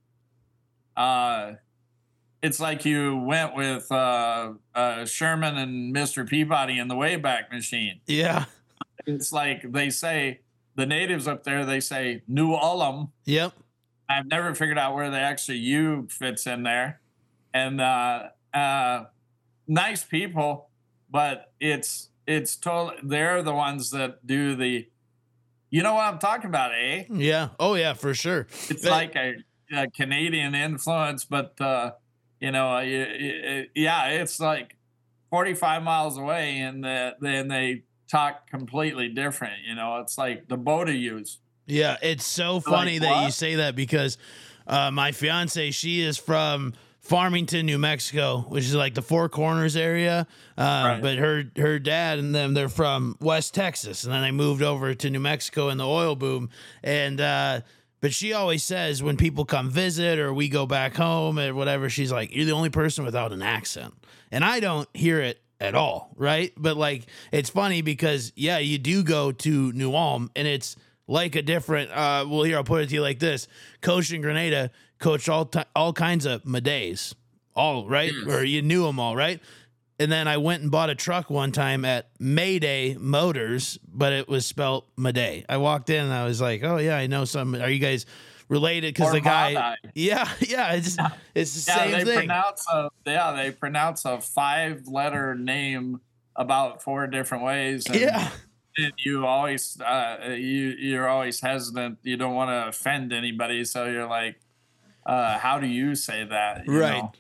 [0.97, 1.53] uh,
[2.43, 6.27] it's like you went with uh, uh, Sherman and Mr.
[6.29, 8.47] Peabody in the Wayback Machine yeah,
[9.07, 10.41] it's like they say
[10.77, 13.53] the natives up there they say new ulm yep,
[14.09, 17.01] i've never figured out where the extra u fits in there
[17.53, 19.05] and uh uh
[19.67, 20.69] nice people
[21.11, 24.87] but it's it's totally they're the ones that do the
[25.71, 27.49] you know what i'm talking about eh yeah.
[27.59, 28.47] Oh yeah, for sure.
[28.69, 29.35] it's But- like a,
[29.73, 31.93] a canadian influence but uh
[32.41, 34.77] you know yeah it's like
[35.31, 40.59] 45 miles away and the, then they talk completely different you know it's like the
[40.59, 44.19] boda use Yeah, it's so Like funny that you say that because
[44.67, 49.77] uh, my fiance, she is from Farmington, New Mexico, which is like the Four Corners
[49.77, 50.27] area.
[50.59, 51.03] Uh, Right.
[51.03, 54.95] But her her dad and them, they're from West Texas, and then they moved over
[54.95, 56.51] to New Mexico in the oil boom.
[56.83, 57.61] And uh,
[58.01, 61.91] but she always says when people come visit or we go back home or whatever,
[61.91, 63.95] she's like, "You're the only person without an accent,"
[64.31, 66.53] and I don't hear it at all, right?
[66.57, 70.77] But like, it's funny because yeah, you do go to New Ulm, and it's
[71.07, 71.91] like a different.
[71.91, 73.49] Uh, well, here I'll put it to you like this:
[73.83, 77.15] Coach in Granada coached all ti all kinds of Madays,
[77.55, 79.41] all right, or you knew them all, right?
[80.01, 84.29] And then I went and bought a truck one time at Mayday Motors, but it
[84.31, 85.45] was spelled Maday.
[85.47, 87.55] I walked in and I was like, "Oh yeah, I know some.
[87.55, 88.07] Are you guys
[88.49, 89.77] related?" Because the guy, Maday.
[89.95, 90.97] yeah, yeah, it's
[91.35, 92.17] it's the yeah same they thing.
[92.17, 96.01] pronounce a yeah they pronounce a five letter name
[96.35, 98.31] about four different ways and, yeah,
[98.79, 103.87] and you always uh you you're always hesitant you don't want to offend anybody so
[103.87, 104.41] you're like
[105.05, 107.03] uh how do you say that you right.
[107.03, 107.13] know?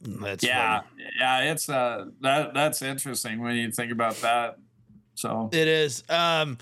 [0.00, 1.04] That's yeah funny.
[1.18, 4.58] yeah it's uh that that's interesting when you think about that
[5.14, 6.04] so It is.
[6.08, 6.58] Um,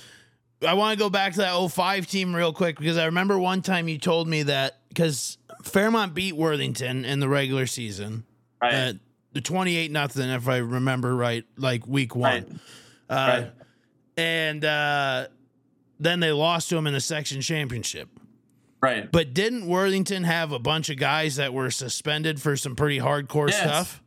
[0.67, 3.61] I want to go back to that 05 team real quick because I remember one
[3.61, 8.25] time you told me that because Fairmont beat Worthington in the regular season.
[8.63, 8.93] right Uh,
[9.33, 12.33] the 28 nothing, if I remember right, like week one.
[12.33, 12.49] right
[13.11, 13.53] Uh, right
[14.17, 15.27] And uh,
[16.01, 18.09] then they lost to him in the section championship.
[18.87, 22.99] Right But didn't Worthington have a bunch of guys that were suspended for some pretty
[22.99, 23.61] hardcore Yes.
[23.61, 24.03] stuff?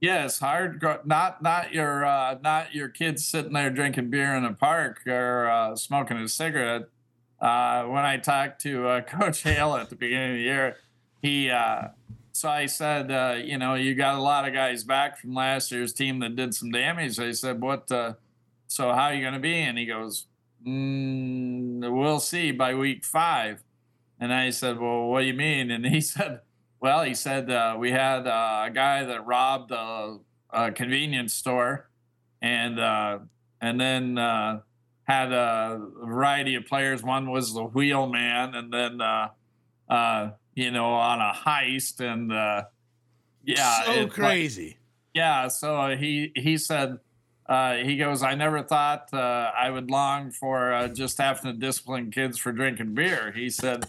[0.00, 0.82] Yes, hard.
[1.04, 5.48] Not not your uh, not your kids sitting there drinking beer in the park or
[5.48, 6.88] uh, smoking a cigarette.
[7.40, 10.76] Uh, when I talked to uh, Coach Hale at the beginning of the year,
[11.20, 11.88] he uh,
[12.32, 15.70] so I said, uh, you know, you got a lot of guys back from last
[15.70, 17.20] year's team that did some damage.
[17.20, 17.90] I said, what?
[17.92, 18.14] Uh,
[18.66, 19.54] so how are you going to be?
[19.60, 20.26] And he goes,
[20.66, 23.62] mm, we'll see by week five.
[24.22, 25.72] And I said, well, what do you mean?
[25.72, 26.42] And he said.
[26.80, 30.18] Well, he said uh, we had uh, a guy that robbed a,
[30.50, 31.88] a convenience store,
[32.40, 33.20] and uh,
[33.60, 34.62] and then uh,
[35.04, 37.04] had a variety of players.
[37.04, 39.28] One was the wheelman, and then uh,
[39.88, 42.64] uh, you know on a heist, and uh,
[43.44, 44.76] yeah, so crazy.
[45.14, 46.98] yeah, so he he said
[47.46, 51.58] uh, he goes, I never thought uh, I would long for uh, just having to
[51.58, 53.32] discipline kids for drinking beer.
[53.32, 53.88] He said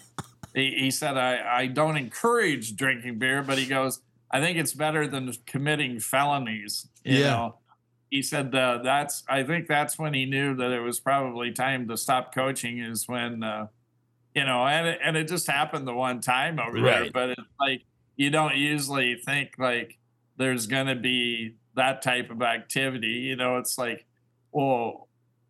[0.54, 4.02] he, he said I, I don't encourage drinking beer, but he goes,
[4.32, 6.88] I think it's better than committing felonies.
[7.04, 7.30] You Yeah.
[7.30, 7.60] know,
[8.10, 11.88] he said uh, that's I think that's when he knew that it was probably time
[11.90, 12.80] to stop coaching.
[12.80, 13.68] Is when uh,
[14.36, 17.06] you know, and it, and it just happened the one time over there.
[17.12, 17.84] But it's like
[18.16, 19.98] you don't usually think like
[20.38, 23.08] there's gonna be that type of activity.
[23.08, 24.06] You know, it's like,
[24.52, 25.08] well,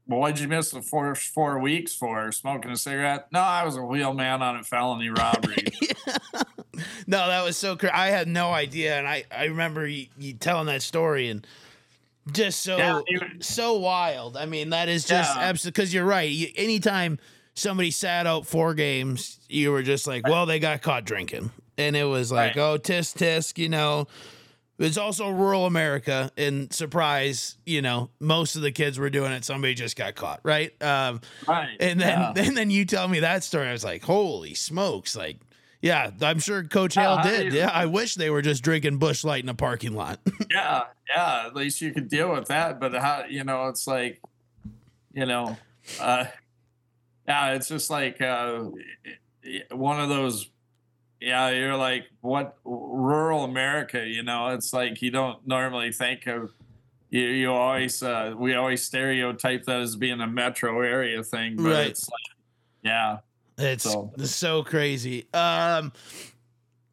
[0.07, 2.32] well what'd you miss the first four weeks for?
[2.32, 3.28] Smoking a cigarette?
[3.32, 5.67] No, I was a wheelman on a felony robbery.
[7.07, 7.93] no, that was so crazy.
[7.93, 11.45] I had no idea, and I I remember you, you telling that story and
[12.32, 14.38] just so Yeah, you- so wild.
[14.38, 15.41] I mean, that is just Yeah.
[15.43, 16.30] absolutely because you're right.
[16.30, 17.19] You, anytime
[17.53, 21.95] somebody sat out four games, you were just like, well, they got caught drinking, and
[21.95, 22.63] it was like, Right.
[22.63, 24.07] oh, tisk tisk, you know.
[24.80, 29.45] It's also rural America, and surprise, you know, most of the kids were doing it.
[29.45, 30.71] Somebody just got caught, right?
[30.82, 31.78] Um, Right.
[31.80, 32.34] and then, yeah.
[32.36, 33.67] and then you tell me that story.
[33.67, 35.15] I was like, holy smokes!
[35.15, 35.38] Like,
[35.82, 37.53] yeah, I'm sure Coach Hale do did.
[37.53, 40.19] you- Yeah, I wish they were just drinking Busch Light in a parking lot.
[40.51, 41.43] yeah, yeah.
[41.45, 42.80] At least you could deal with that.
[42.80, 44.21] But how you know, it's like,
[45.13, 45.55] you know,
[46.01, 46.26] uh,
[47.28, 48.63] yeah, it's just like uh,
[49.71, 50.49] one of those.
[51.24, 54.05] Yeah, you're like what rural America.
[54.05, 56.51] You know, it's like you don't normally think of.
[57.09, 61.63] You, you always uh, we always stereotype that as being a metro area thing, but
[61.65, 61.88] Right.
[61.88, 62.38] it's like,
[62.84, 63.17] yeah.
[63.57, 65.28] It's So- so crazy.
[65.34, 65.93] Um,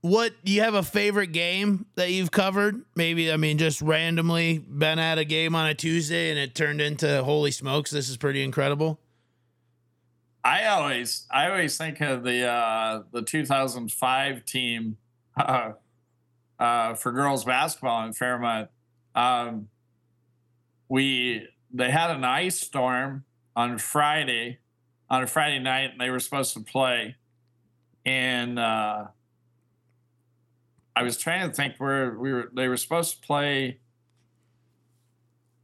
[0.02, 2.82] what do you have a favorite game that you've covered?
[2.94, 6.80] Maybe I mean just randomly been at a game on a Tuesday and it turned
[6.80, 9.00] into holy smokes, this is pretty incredible.
[10.50, 14.96] I always I always think of the uh, the 2005 team
[15.36, 15.72] uh,
[16.58, 18.68] uh, for girls basketball in Fairmont.
[19.14, 19.68] Um,
[20.88, 23.24] we they had an ice storm
[23.54, 24.58] on Friday
[25.08, 27.14] on a Friday night, and they were supposed to play.
[28.04, 29.04] And uh,
[30.96, 32.50] I was trying to think where we were.
[32.52, 33.78] They were supposed to play.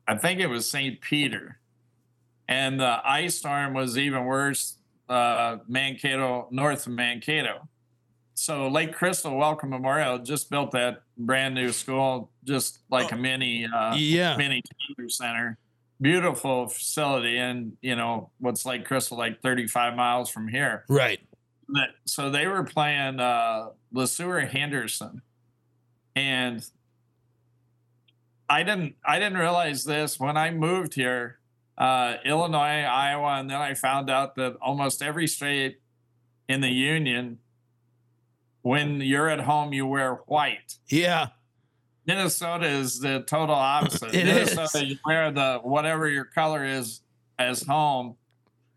[0.07, 1.01] I think it was St.
[1.01, 1.59] Peter
[2.49, 4.76] and the ice storm was even worse
[5.09, 7.68] uh mankato north of mankato
[8.34, 13.64] so lake crystal Wellcome Memorial just built that brand new school just like a mini
[13.66, 14.36] uh yeah.
[14.36, 15.59] mini community center
[16.01, 21.20] beautiful facility and you know what's lake crystal like 35 miles from here Right.
[22.05, 25.22] so they were playing uh LeSueur Henderson.
[26.14, 26.64] And
[28.49, 31.38] I didn't I didn't realize this when I moved here,
[31.79, 35.81] uh, Illinois, Iowa, and then I found out that almost every state
[36.49, 37.39] in the union,
[38.62, 40.77] when you're at home, you wear white.
[40.89, 41.29] Yeah.
[42.07, 44.14] Minnesota is the total opposite.
[44.14, 44.91] It Minnesota, is.
[44.91, 47.01] you wear the whatever your color is
[47.39, 48.16] as home.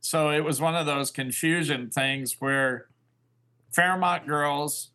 [0.01, 2.87] So it was one of those confusion things where
[3.71, 4.89] Fairmont girls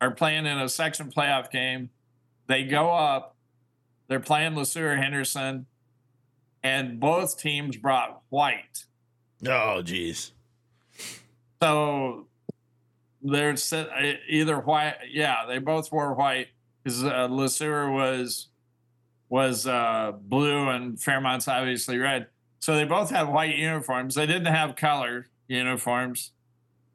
[0.00, 1.90] are playing in a section playoff game.
[2.46, 3.36] They go up,
[4.08, 5.66] they're playing LeSueur Henderson,
[6.62, 8.84] and both teams brought white.
[9.46, 10.32] Oh geez.
[11.62, 12.26] So
[13.22, 14.94] they're uh, either white.
[15.10, 16.48] Yeah, they both wore white
[16.82, 18.48] because uh, LeSueur was
[19.28, 22.26] was uh, blue and Fairmont's obviously red.
[22.60, 24.14] So they both had white uniforms.
[24.14, 26.32] They didn't have color uniforms,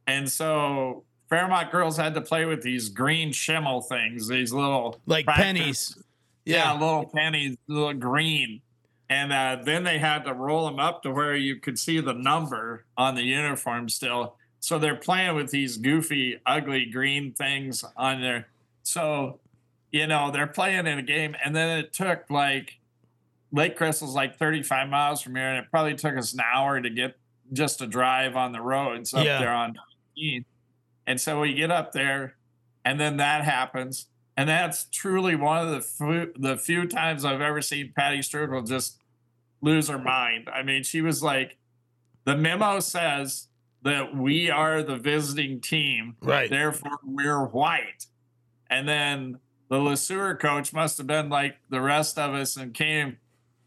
[0.08, 5.26] and so Fairmont girls had to play with these green schimmel things, these little Like
[5.26, 6.04] practice- pennies.
[6.46, 6.80] yeah, Yeah.
[6.80, 8.62] little pennies, little green.
[9.10, 12.14] And uh, then they had to roll them up to where you could see the
[12.14, 14.36] number on the uniform still.
[14.60, 18.48] So they're playing with these goofy, ugly green things on there.
[18.82, 19.40] So,
[19.92, 21.36] you know, they're playing in a game.
[21.44, 22.80] And then it took like
[23.52, 25.50] Lake Crystal's like 35 miles from here.
[25.50, 27.16] And it probably took us an hour to get
[27.54, 29.38] just to drive on the roads up Yeah.
[29.40, 29.78] there on
[30.18, 30.46] 19.
[31.06, 32.34] And so we get up there,
[32.84, 34.08] and then that happens.
[34.38, 38.68] And that's truly one of the few, the few times I've ever seen Patty Strukel
[38.68, 39.00] just
[39.62, 40.50] lose her mind.
[40.54, 41.58] I mean, she was like,
[42.26, 43.48] the memo says
[43.84, 46.50] that we are the visiting team, Right.
[46.50, 48.08] therefore we're white.
[48.70, 53.18] And then the LeSueur coach must have been like the rest of us and came,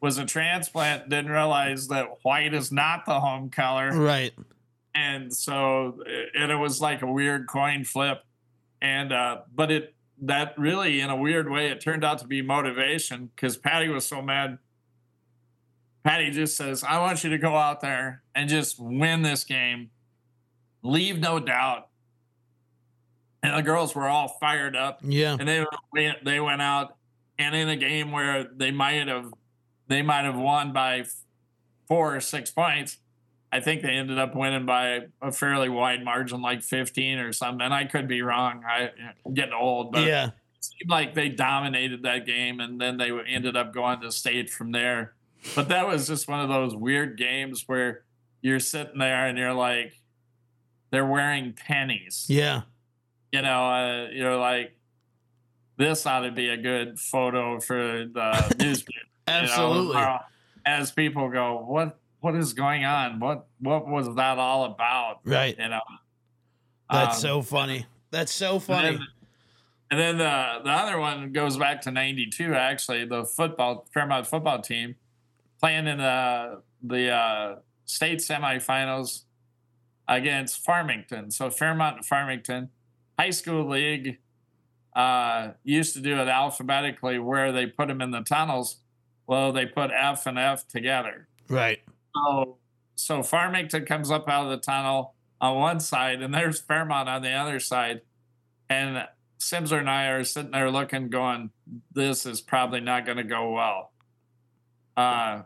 [0.01, 4.33] was a transplant, didn't realize that white is not the home color Right.
[4.95, 6.01] and so
[6.37, 8.23] and it was like a weird coin flip
[8.83, 12.43] and uh but it that really in a weird way it turned out to be
[12.43, 14.59] motivation because patty was so mad.
[16.05, 19.91] Patty just says i want you to go out there and just win this game.
[20.83, 21.89] Leave no doubt.
[23.43, 25.01] And the girls were all fired up.
[25.03, 25.37] Yeah.
[25.39, 26.97] and they went they went out
[27.39, 29.33] and in a game where they might have
[29.87, 31.05] they might have won by
[31.87, 32.99] four or six points
[33.53, 37.65] i think they ended up winning by a fairly wide margin like 15 or something
[37.65, 38.91] and i could be wrong I,
[39.25, 40.27] i'm getting old but Yeah.
[40.29, 44.51] it seemed like they dominated that game and then they ended up going to state
[44.51, 45.15] from there
[45.55, 48.03] but that was just one of those weird games where
[48.43, 49.95] you're sitting there and you're like
[50.91, 52.63] they're wearing pennies Yeah.
[53.33, 54.75] you know, uh, you're like,
[55.77, 58.99] this ought to be a good photo for the newspaper.
[59.29, 60.03] you know, Absolutely.
[60.67, 63.21] as people go, what what is going on?
[63.21, 65.21] What what was that all about?
[65.25, 65.57] Right.
[65.59, 65.81] You know,
[66.91, 67.87] That's Um, so funny.
[68.11, 68.91] That's so and funny.
[68.93, 69.07] then,
[69.91, 72.55] and then the the other one goes back to '92.
[72.55, 74.97] Actually, the football Fairmont football team
[75.61, 79.25] playing in the the uh, state semifinals
[80.07, 81.31] against Farmington.
[81.31, 82.71] So Fairmont and Farmington
[83.19, 84.19] high school league.
[84.97, 88.79] uh, used to do it alphabetically where they put them in the tunnels.
[89.27, 91.29] Well, they put F and F together.
[91.49, 91.81] Right.
[92.15, 92.57] So,
[92.95, 97.23] so Farmington comes up out of the tunnel on one side, and there's Fairmont on
[97.23, 98.03] the other side.
[98.69, 99.07] And
[99.39, 101.51] Simser and I are sitting there looking, going,
[101.93, 103.93] "This is probably not going to go well."
[104.97, 105.43] Uh,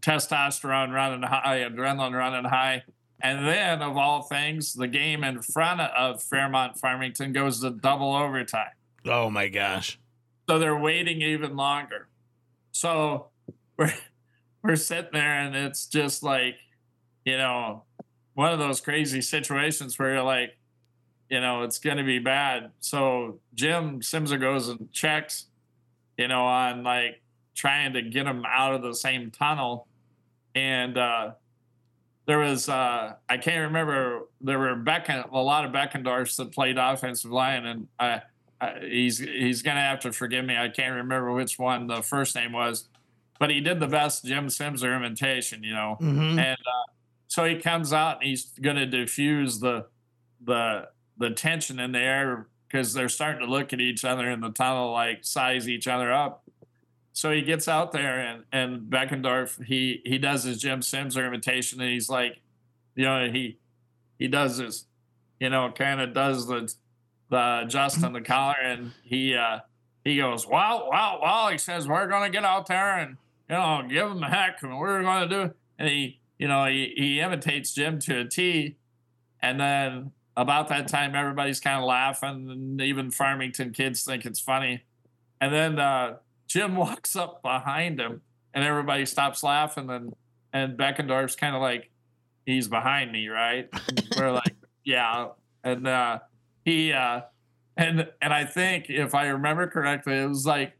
[0.00, 2.82] testosterone running high, adrenaline running high.
[3.20, 8.14] And then, of all things, the game in front of Fairmont Farmington goes to double
[8.14, 8.72] overtime.
[9.06, 9.98] Oh my gosh.
[10.48, 12.08] So they're waiting even longer.
[12.72, 13.28] So
[13.78, 13.94] we're
[14.66, 16.56] we're sitting there and it's just like,
[17.24, 17.84] you know,
[18.34, 20.56] one of those crazy situations where you're like,
[21.30, 22.70] you know, it's gonna be bad.
[22.80, 25.46] So Jim Simser goes and checks,
[26.16, 27.22] you know, on like
[27.54, 29.86] trying to get them out of the same tunnel.
[30.54, 31.32] And uh
[32.26, 37.30] there was uh, I can't remember there were a lot of Beckendorfs that played offensive
[37.30, 38.22] line and I,
[38.60, 42.34] I, he's he's gonna have to forgive me I can't remember which one the first
[42.34, 42.88] name was
[43.38, 46.38] but he did the best Jim Simser imitation you know Mhm.
[46.38, 46.92] and uh,
[47.28, 49.86] so he comes out and he's gonna diffuse the
[50.44, 54.40] the the tension in the air because they're starting to look at each other in
[54.40, 56.44] the tunnel like size each other up
[57.12, 61.80] so he gets out there and and Beckendorf he he does his Jim Simser imitation
[61.80, 62.40] and he's like,
[62.94, 63.56] you know, he
[64.18, 64.84] he does this,
[65.40, 66.70] you know, kind of does the
[67.30, 69.60] the adjust on the collar and he uh
[70.04, 73.16] he goes, well, well, well, he says we're gonna get out there and
[73.48, 76.92] you know give him a heck and we're gonna do and he you know he
[76.96, 78.76] he imitates Jim to a T,
[79.40, 84.40] and then about that time everybody's kind of laughing and even Farmington kids think it's
[84.40, 84.84] funny,
[85.40, 85.78] and then.
[85.78, 86.16] uh
[86.48, 88.20] Jim walks up behind him
[88.54, 90.14] and everybody stops laughing and
[90.52, 91.90] and Beckendorf's kind of like
[92.46, 93.68] he's behind me, right?
[94.16, 95.30] We're like, yeah.
[95.64, 96.20] And uh
[96.64, 97.22] he uh
[97.76, 100.75] and and I think if I remember correctly, it was like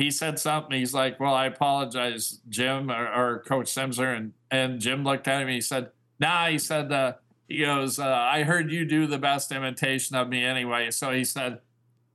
[0.00, 0.78] he said something.
[0.78, 5.42] He's like, "Well, I apologize, Jim or, or Coach Simser," and and Jim looked at
[5.42, 5.48] him.
[5.48, 6.90] and He said, "Nah," he said.
[6.90, 7.14] Uh,
[7.48, 11.24] he goes, uh, "I heard you do the best imitation of me anyway." So he
[11.24, 11.60] said,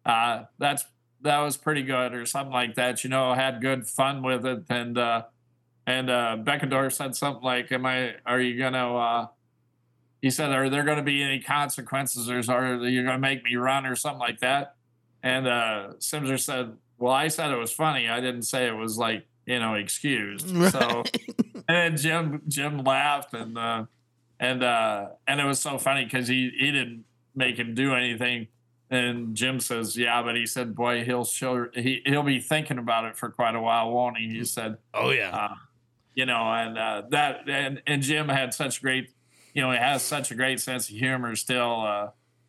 [0.03, 0.85] uh, "That's
[1.21, 3.03] that was pretty good," or something like that.
[3.03, 5.23] You know, had good fun with it, and uh,
[5.85, 8.15] and uh, Beckendorf said something like, "Am I?
[8.25, 9.27] Are you gonna?" Uh,
[10.23, 13.43] he said, "Are there going to be any consequences, or are you going to make
[13.43, 14.75] me run, or something like that?"
[15.21, 18.07] And uh, Simser said, "Well, I said it was funny.
[18.09, 21.03] I didn't say it was like you know excused." So,
[21.67, 23.85] and Jim Jim laughed, and uh,
[24.39, 28.47] and uh, and it was so funny because he he didn't make him do anything.
[28.89, 33.05] And Jim says, "Yeah, but he said, boy, he'll show he he'll be thinking about
[33.05, 35.35] it for quite a while, won't he?" He said, Oh yeah.
[35.35, 35.55] uh,
[36.13, 39.09] you know, and uh, that and and Jim had such great,
[39.53, 41.81] you know, he has such a great sense of humor still.
[41.81, 42.07] Uh,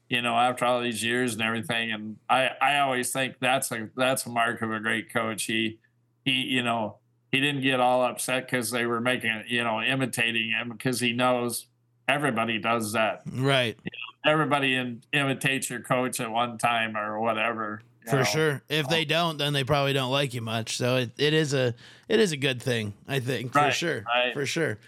[0.09, 3.89] you know, after all these years and everything, and I I always think that's a
[3.97, 5.45] that's a mark of a great coach.
[5.45, 5.79] He
[6.25, 6.99] he you know
[7.33, 11.13] he didn't get all upset because they were making you know imitating him because he
[11.13, 11.67] knows
[12.09, 13.23] everybody does that.
[13.33, 13.77] right.
[14.25, 17.83] Everybody in, imitates your coach at one time or whatever.
[18.09, 18.25] For know.
[18.25, 18.63] sure.
[18.69, 20.77] If they don't, then they probably don't like you much.
[20.77, 21.75] So it, it is a
[22.09, 24.05] it is a good thing, I think, for sure.
[24.05, 24.33] right.
[24.33, 24.79] For sure.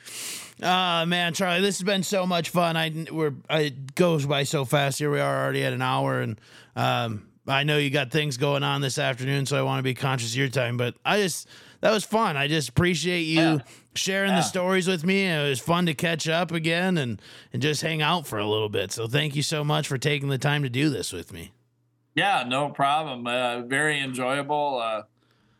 [0.62, 2.76] Uh man, Charlie, this has been so much fun.
[2.76, 4.98] I we're I, it goes by so fast.
[4.98, 6.40] Here we are already at an hour and
[6.74, 9.94] um I know you got things going on this afternoon, so I want to be
[9.94, 11.48] conscious of your time, but I just
[11.80, 12.36] that was fun.
[12.36, 13.58] I just appreciate you Yeah.
[13.94, 14.36] sharing Yeah.
[14.38, 15.26] the stories with me.
[15.26, 18.68] It was fun to catch up again and and just hang out for a little
[18.68, 18.90] bit.
[18.92, 21.52] So thank you so much for taking the time to do this with me.
[22.16, 23.26] Yeah, no problem.
[23.28, 24.80] Uh, very enjoyable.
[24.82, 25.02] Uh,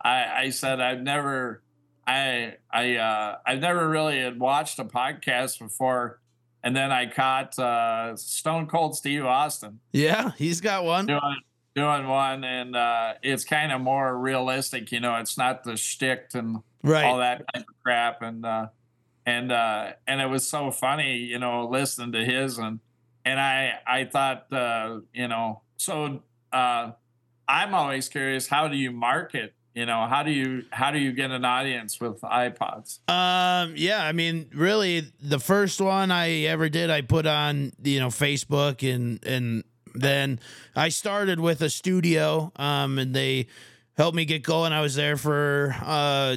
[0.02, 1.62] I, I said I've never,
[2.08, 6.20] I, I, uh, I've never really had watched a podcast before,
[6.64, 11.06] and then I caught uh, Stone Cold Steve Austin Yeah, he's got one.
[11.06, 11.36] doing
[11.76, 14.90] doing one, and uh, it's kind of more realistic.
[14.90, 17.04] You know, it's not the shtick and Right.
[17.04, 18.68] all that type of crap and uh
[19.26, 22.78] and uh and it was so funny you know listening to his and
[23.24, 26.92] and i i thought uh you know so uh
[27.48, 31.12] i'm always curious how do you market you know how do you how do you
[31.12, 36.68] get an audience with ipods Um, yeah, I mean, really, the first one I ever
[36.68, 39.62] did, I put on you know Facebook, and and
[39.94, 40.40] then
[40.74, 43.46] I started with a studio, um, and they
[43.96, 44.72] helped me get going.
[44.72, 46.36] I was there for uh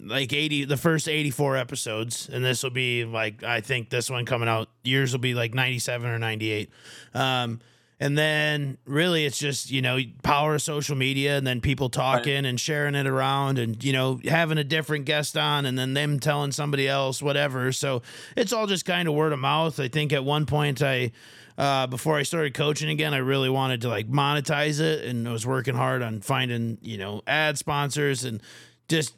[0.00, 4.24] like 80 the first 84 episodes and this will be like i think this one
[4.24, 6.70] coming out yours will be like 97 or 98
[7.12, 7.60] um
[8.00, 12.46] and then really it's just you know power of social media and then people talking
[12.46, 16.20] and sharing it around and you know having a different guest on and then them
[16.20, 17.72] telling somebody else whatever.
[17.72, 18.02] So
[18.36, 19.80] it's all just kind of word of mouth.
[19.80, 21.12] I think at one point i
[21.58, 25.32] uh, before I started coaching again, I really wanted to like monetize it, and I
[25.32, 28.40] was working hard on finding you know ad sponsors and
[28.88, 29.16] just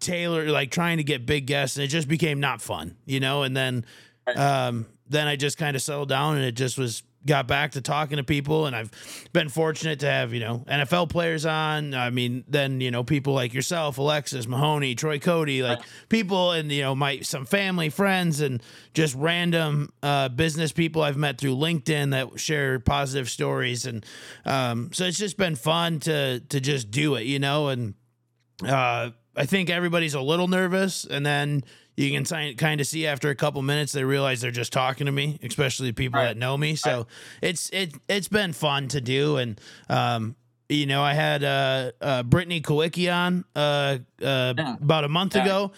[0.00, 3.42] tailor like trying to get big guests, and it just became not fun, you know.
[3.42, 3.84] And then
[4.34, 7.80] um, then I just kind of settled down, and it just was got back to
[7.80, 8.90] talking to people and I've
[9.32, 11.94] been fortunate to have, you know, NFL players on.
[11.94, 16.70] I mean, then, you know, people like yourself, Alexis, Mahoney, Troy Cody, like people and,
[16.70, 18.62] you know, my some family, friends and
[18.94, 23.86] just random uh, business people I've met through LinkedIn that share positive stories.
[23.86, 24.04] And
[24.44, 27.94] um, so it's just been fun to to just do it, you know, and
[28.66, 31.64] uh, I think everybody's a little nervous and then
[31.96, 35.12] you can kind of see after a couple minutes they realize they're just talking to
[35.12, 36.28] me, especially people right.
[36.28, 36.74] that know me.
[36.74, 37.06] So right.
[37.42, 40.36] it's it it's been fun to do, and um,
[40.68, 44.76] you know I had uh, uh Brittany Kowicki on uh, uh yeah.
[44.80, 45.44] about a month yeah.
[45.44, 45.72] ago.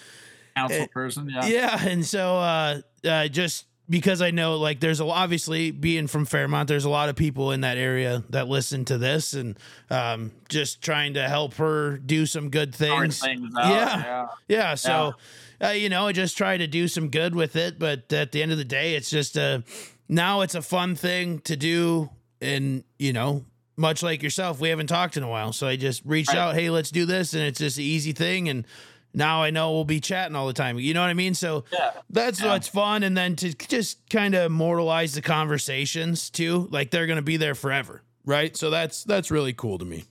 [0.57, 5.05] Council person, yeah, yeah, and so uh, uh just because I know like there's a
[5.05, 8.99] obviously being from Fairmont, there's a lot of people in that area that listen to
[8.99, 9.59] this and
[9.91, 13.21] um, just trying to help her do some good things.
[13.21, 13.69] things yeah.
[13.69, 14.27] yeah.
[14.49, 15.15] yeah, So
[15.63, 17.79] uh, you know, I just try to do some good with it.
[17.79, 19.63] But at the end of the day, it's just a
[20.09, 22.11] now it's a fun thing to do.
[22.41, 23.45] And, you know,
[23.77, 25.53] much like yourself, we haven't talked in a while.
[25.53, 26.39] So I just reached right.
[26.39, 27.33] out, hey, let's do this.
[27.33, 28.49] And it's just an easy thing.
[28.49, 28.67] And
[29.15, 30.79] now I know we'll be chatting all the time.
[30.79, 31.35] You know what I mean?
[31.35, 31.93] So yeah.
[32.11, 32.49] that's yeah.
[32.49, 33.03] what's fun.
[33.03, 37.37] And then to just kind of immortalize the conversations too, like they're going to be
[37.37, 38.03] there forever.
[38.25, 38.57] Right.
[38.57, 40.05] So that's, that's really cool to me.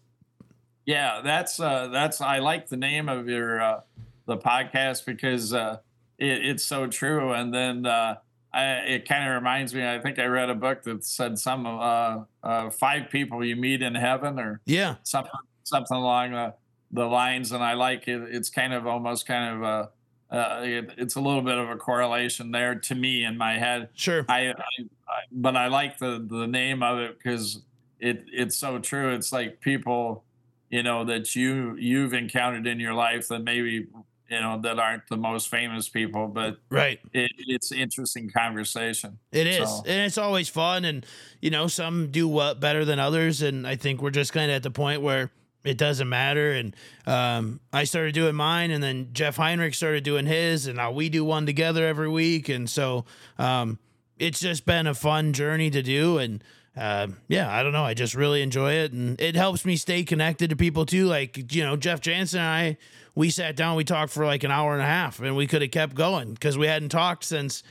[0.85, 1.21] Yeah.
[1.23, 3.81] That's, uh, that's, I like the name of your, uh,
[4.25, 5.77] the podcast because uh,
[6.17, 7.33] it, it's so true.
[7.33, 8.15] And then uh,
[8.53, 9.85] I, it kind of reminds me.
[9.85, 13.81] I think I read a book that said some uh, uh, five people you meet
[13.81, 15.31] in heaven, or yeah, something
[15.63, 16.53] something along the,
[16.93, 17.51] the lines.
[17.51, 18.21] And I like it.
[18.29, 19.89] It's kind of almost kind of a.
[20.33, 23.89] Uh, it, it's a little bit of a correlation there to me in my head.
[23.93, 24.25] Sure.
[24.27, 27.61] I, I, I but I like the the name of it because
[27.99, 29.13] it it's so true.
[29.13, 30.23] It's like people,
[30.69, 33.87] you know, that you you've encountered in your life that maybe
[34.29, 39.45] you know that aren't the most famous people but right it, it's interesting conversation it
[39.45, 39.83] is so.
[39.85, 41.05] and it's always fun and
[41.41, 44.55] you know some do what better than others and i think we're just kind of
[44.55, 45.29] at the point where
[45.63, 46.75] it doesn't matter and
[47.07, 51.09] um, i started doing mine and then jeff heinrich started doing his and now we
[51.09, 53.05] do one together every week and so
[53.37, 53.79] um,
[54.17, 56.43] it's just been a fun journey to do and
[56.75, 57.83] uh, yeah, I don't know.
[57.83, 61.05] I just really enjoy it, and it helps me stay connected to people too.
[61.05, 62.77] Like you know, Jeff Jansen and I,
[63.13, 65.61] we sat down, we talked for like an hour and a half, and we could
[65.61, 67.61] have kept going because we hadn't talked since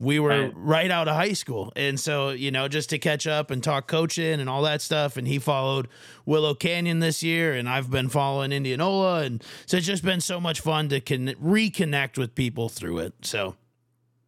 [0.00, 0.52] we were right.
[0.54, 0.90] right.
[0.90, 1.72] out of high school.
[1.74, 5.16] And so, you know, just to catch up and talk coaching and all that stuff.
[5.16, 5.88] And he followed
[6.24, 9.22] Willow Canyon this year, and I've been following Indianola.
[9.22, 13.14] And so it's just been so much fun to con- reconnect with people through it.
[13.22, 13.56] So,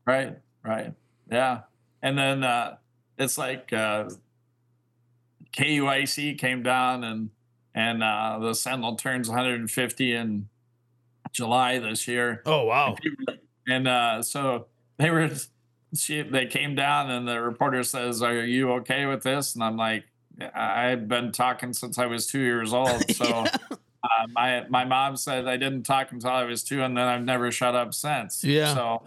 [0.07, 0.93] right, right.
[1.31, 1.61] Yeah.
[2.03, 2.77] And then uh,
[3.19, 4.11] it's like uh,
[5.53, 7.31] KEYC came down and
[7.73, 10.49] and uh, the Sentinel turns 150 in
[11.31, 12.43] July this year.
[12.45, 12.97] Oh wow!
[13.69, 14.67] And uh, so
[14.99, 15.31] they were,
[15.95, 19.77] she they came down and the reporter says, "Are you okay with this?" And I'm
[19.77, 20.05] like,
[20.55, 23.57] "I've been talking since I was two years old." So yeah.
[23.73, 27.25] uh, my my mom said I didn't talk until I was two, and then I've
[27.25, 28.45] never shut up since.
[28.45, 28.75] Yeah.
[28.75, 29.03] So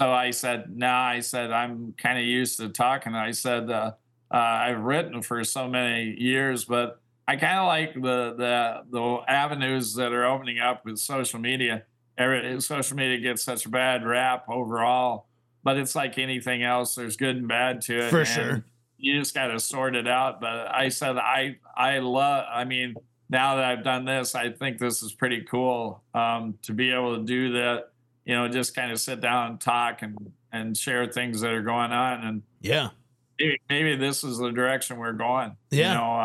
[0.00, 3.92] so I said, "Now I said I'm kind of used to talking." I said, uh,
[4.32, 7.00] uh, "I've written for so many years, but."
[7.30, 11.82] I kind of like the, the the avenues that are opening up with social media.
[12.16, 15.27] Every, social media gets such a bad rap overall,
[15.62, 16.94] but it's like anything else.
[16.94, 18.10] There's good and bad to it.
[18.10, 18.64] For sure.
[18.96, 20.40] You just got to sort it out.
[20.40, 22.44] But I said I I love.
[22.50, 22.94] I mean,
[23.30, 27.16] now that I've done this, I think this is pretty cool um, to be able
[27.16, 27.90] to do that.
[28.24, 31.62] You know, just kind of sit down and talk and and share things that are
[31.62, 32.24] going on.
[32.24, 32.90] And yeah,
[33.38, 35.56] maybe, maybe this is the direction we're going.
[35.70, 35.92] Yeah.
[35.92, 36.24] You know,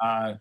[0.00, 0.36] uh, uh,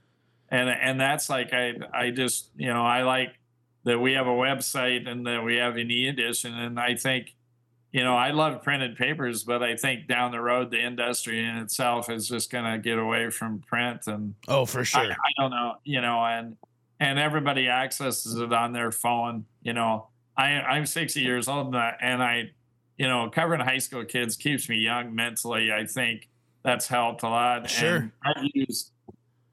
[0.49, 3.35] and and that's like I I just you know I like
[3.83, 7.35] that we have a website and that we have an e-edition, and I think
[7.91, 11.57] you know I love printed papers, but I think down the road the industry in
[11.57, 15.31] itself is just going to get away from print, and oh for sure I, I
[15.37, 16.57] don't know you know and
[16.99, 19.45] and everybody accesses it on their phone.
[19.61, 22.51] You know I I'm 60 years old and I,
[22.97, 25.71] you know covering high school kids keeps me young mentally.
[25.71, 26.29] I think
[26.63, 27.69] that's helped a lot.
[27.69, 27.95] Sure.
[27.95, 28.91] And I use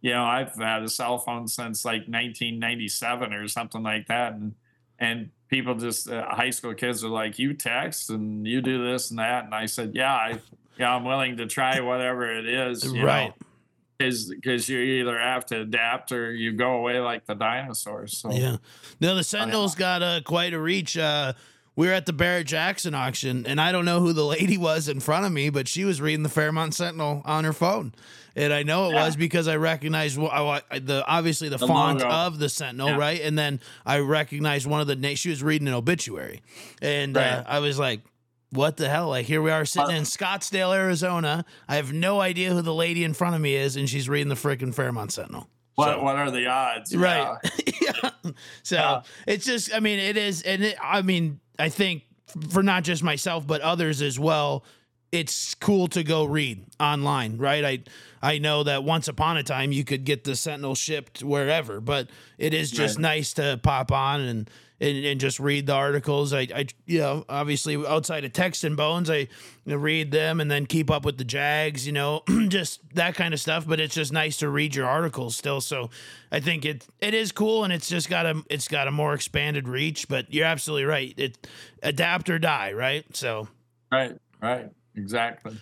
[0.07, 4.55] you know, I've had a cell phone since like 1997 or something like that, and
[5.01, 9.11] and people just uh, high school kids are like, you text and you do this
[9.11, 10.41] and that, and I said, yeah, I
[10.79, 13.33] yeah, I'm willing to try whatever it is, right?
[13.99, 18.19] Because because you either have to adapt or you go away like the dinosaurs.
[18.19, 18.57] So yeah,
[19.01, 20.99] now the Sentinels got uh, quite a reach.
[20.99, 21.33] Uh,
[21.77, 24.89] we were at the Barrett Jackson auction, and I don't know who the lady was
[24.89, 27.95] in front of me, but she was reading the Fairmont Sentinel on her phone,
[28.35, 29.05] and I know it Yeah.
[29.05, 32.11] was because I recognized the obviously the, The font logo.
[32.11, 32.97] of the Sentinel, Yeah.
[32.97, 33.21] right?
[33.21, 35.19] And then I recognized one of the names.
[35.19, 36.43] She was reading an obituary,
[36.83, 38.01] and uh, I was like.
[38.51, 39.09] What the hell?
[39.09, 41.45] Like here we are sitting Uh, in Scottsdale, Arizona.
[41.69, 44.29] I have no idea who the lady in front of me is, and she's reading
[44.29, 45.49] the freaking Fairmont Sentinel.
[45.75, 46.95] What So- what are the odds?
[46.97, 47.37] Right.
[47.83, 47.93] Yeah.
[48.25, 48.31] yeah.
[48.63, 52.03] So it's just, I mean, it is, and it, I mean, I think
[52.51, 54.65] for not just myself but others as well,
[55.13, 57.65] it's cool to go read online, right?
[57.65, 57.79] I
[58.23, 62.09] I know that once upon a time you could get the Sentinel shipped wherever, but
[62.39, 63.03] it is just Right.
[63.03, 64.51] nice to pop on and.
[64.79, 66.35] And, and just read the articles.
[66.35, 69.29] I, I, you know, obviously outside of text and bones, I
[69.65, 73.41] read them and then keep up with the Jags, you know, just that kind of
[73.41, 73.67] stuff.
[73.67, 75.63] But it's just nice to read your articles still.
[75.63, 75.89] So
[76.31, 79.15] I think it it is cool and it's just got a it's got a more
[79.15, 80.09] expanded reach.
[80.09, 81.15] But you're absolutely right.
[81.17, 81.49] It
[81.83, 83.05] adapt or die, right?
[83.17, 83.49] So
[83.91, 84.19] Right.
[84.43, 84.71] Right.
[84.97, 85.53] Exactly.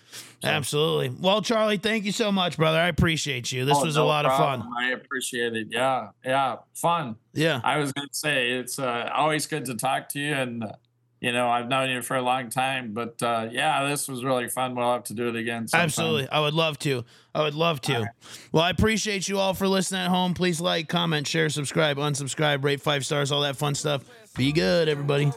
[0.42, 1.08] So- absolutely.
[1.20, 2.78] Well, Charlie, thank you so much, brother.
[2.78, 3.64] I appreciate you.
[3.64, 4.62] This Oh, was a no lot of fun.
[4.78, 5.68] I appreciate it.
[5.70, 6.08] Yeah.
[6.24, 6.56] Yeah.
[6.74, 7.16] Fun.
[7.32, 7.60] Yeah.
[7.64, 10.72] I was going to say it's uh, always good to talk to you, and uh,
[11.20, 14.48] you know I've known you for a long time, but uh, yeah, this was really
[14.48, 14.74] fun.
[14.76, 15.66] We'll have to do it again.
[15.66, 15.84] sometime.
[15.86, 16.28] Absolutely.
[16.28, 17.04] I would love to.
[17.34, 18.06] I would love to.
[18.52, 20.34] Well, I appreciate you all for listening at home.
[20.34, 24.04] Please like, comment, share, subscribe, unsubscribe, rate five stars, all that fun stuff.
[24.36, 25.32] Be good, everybody.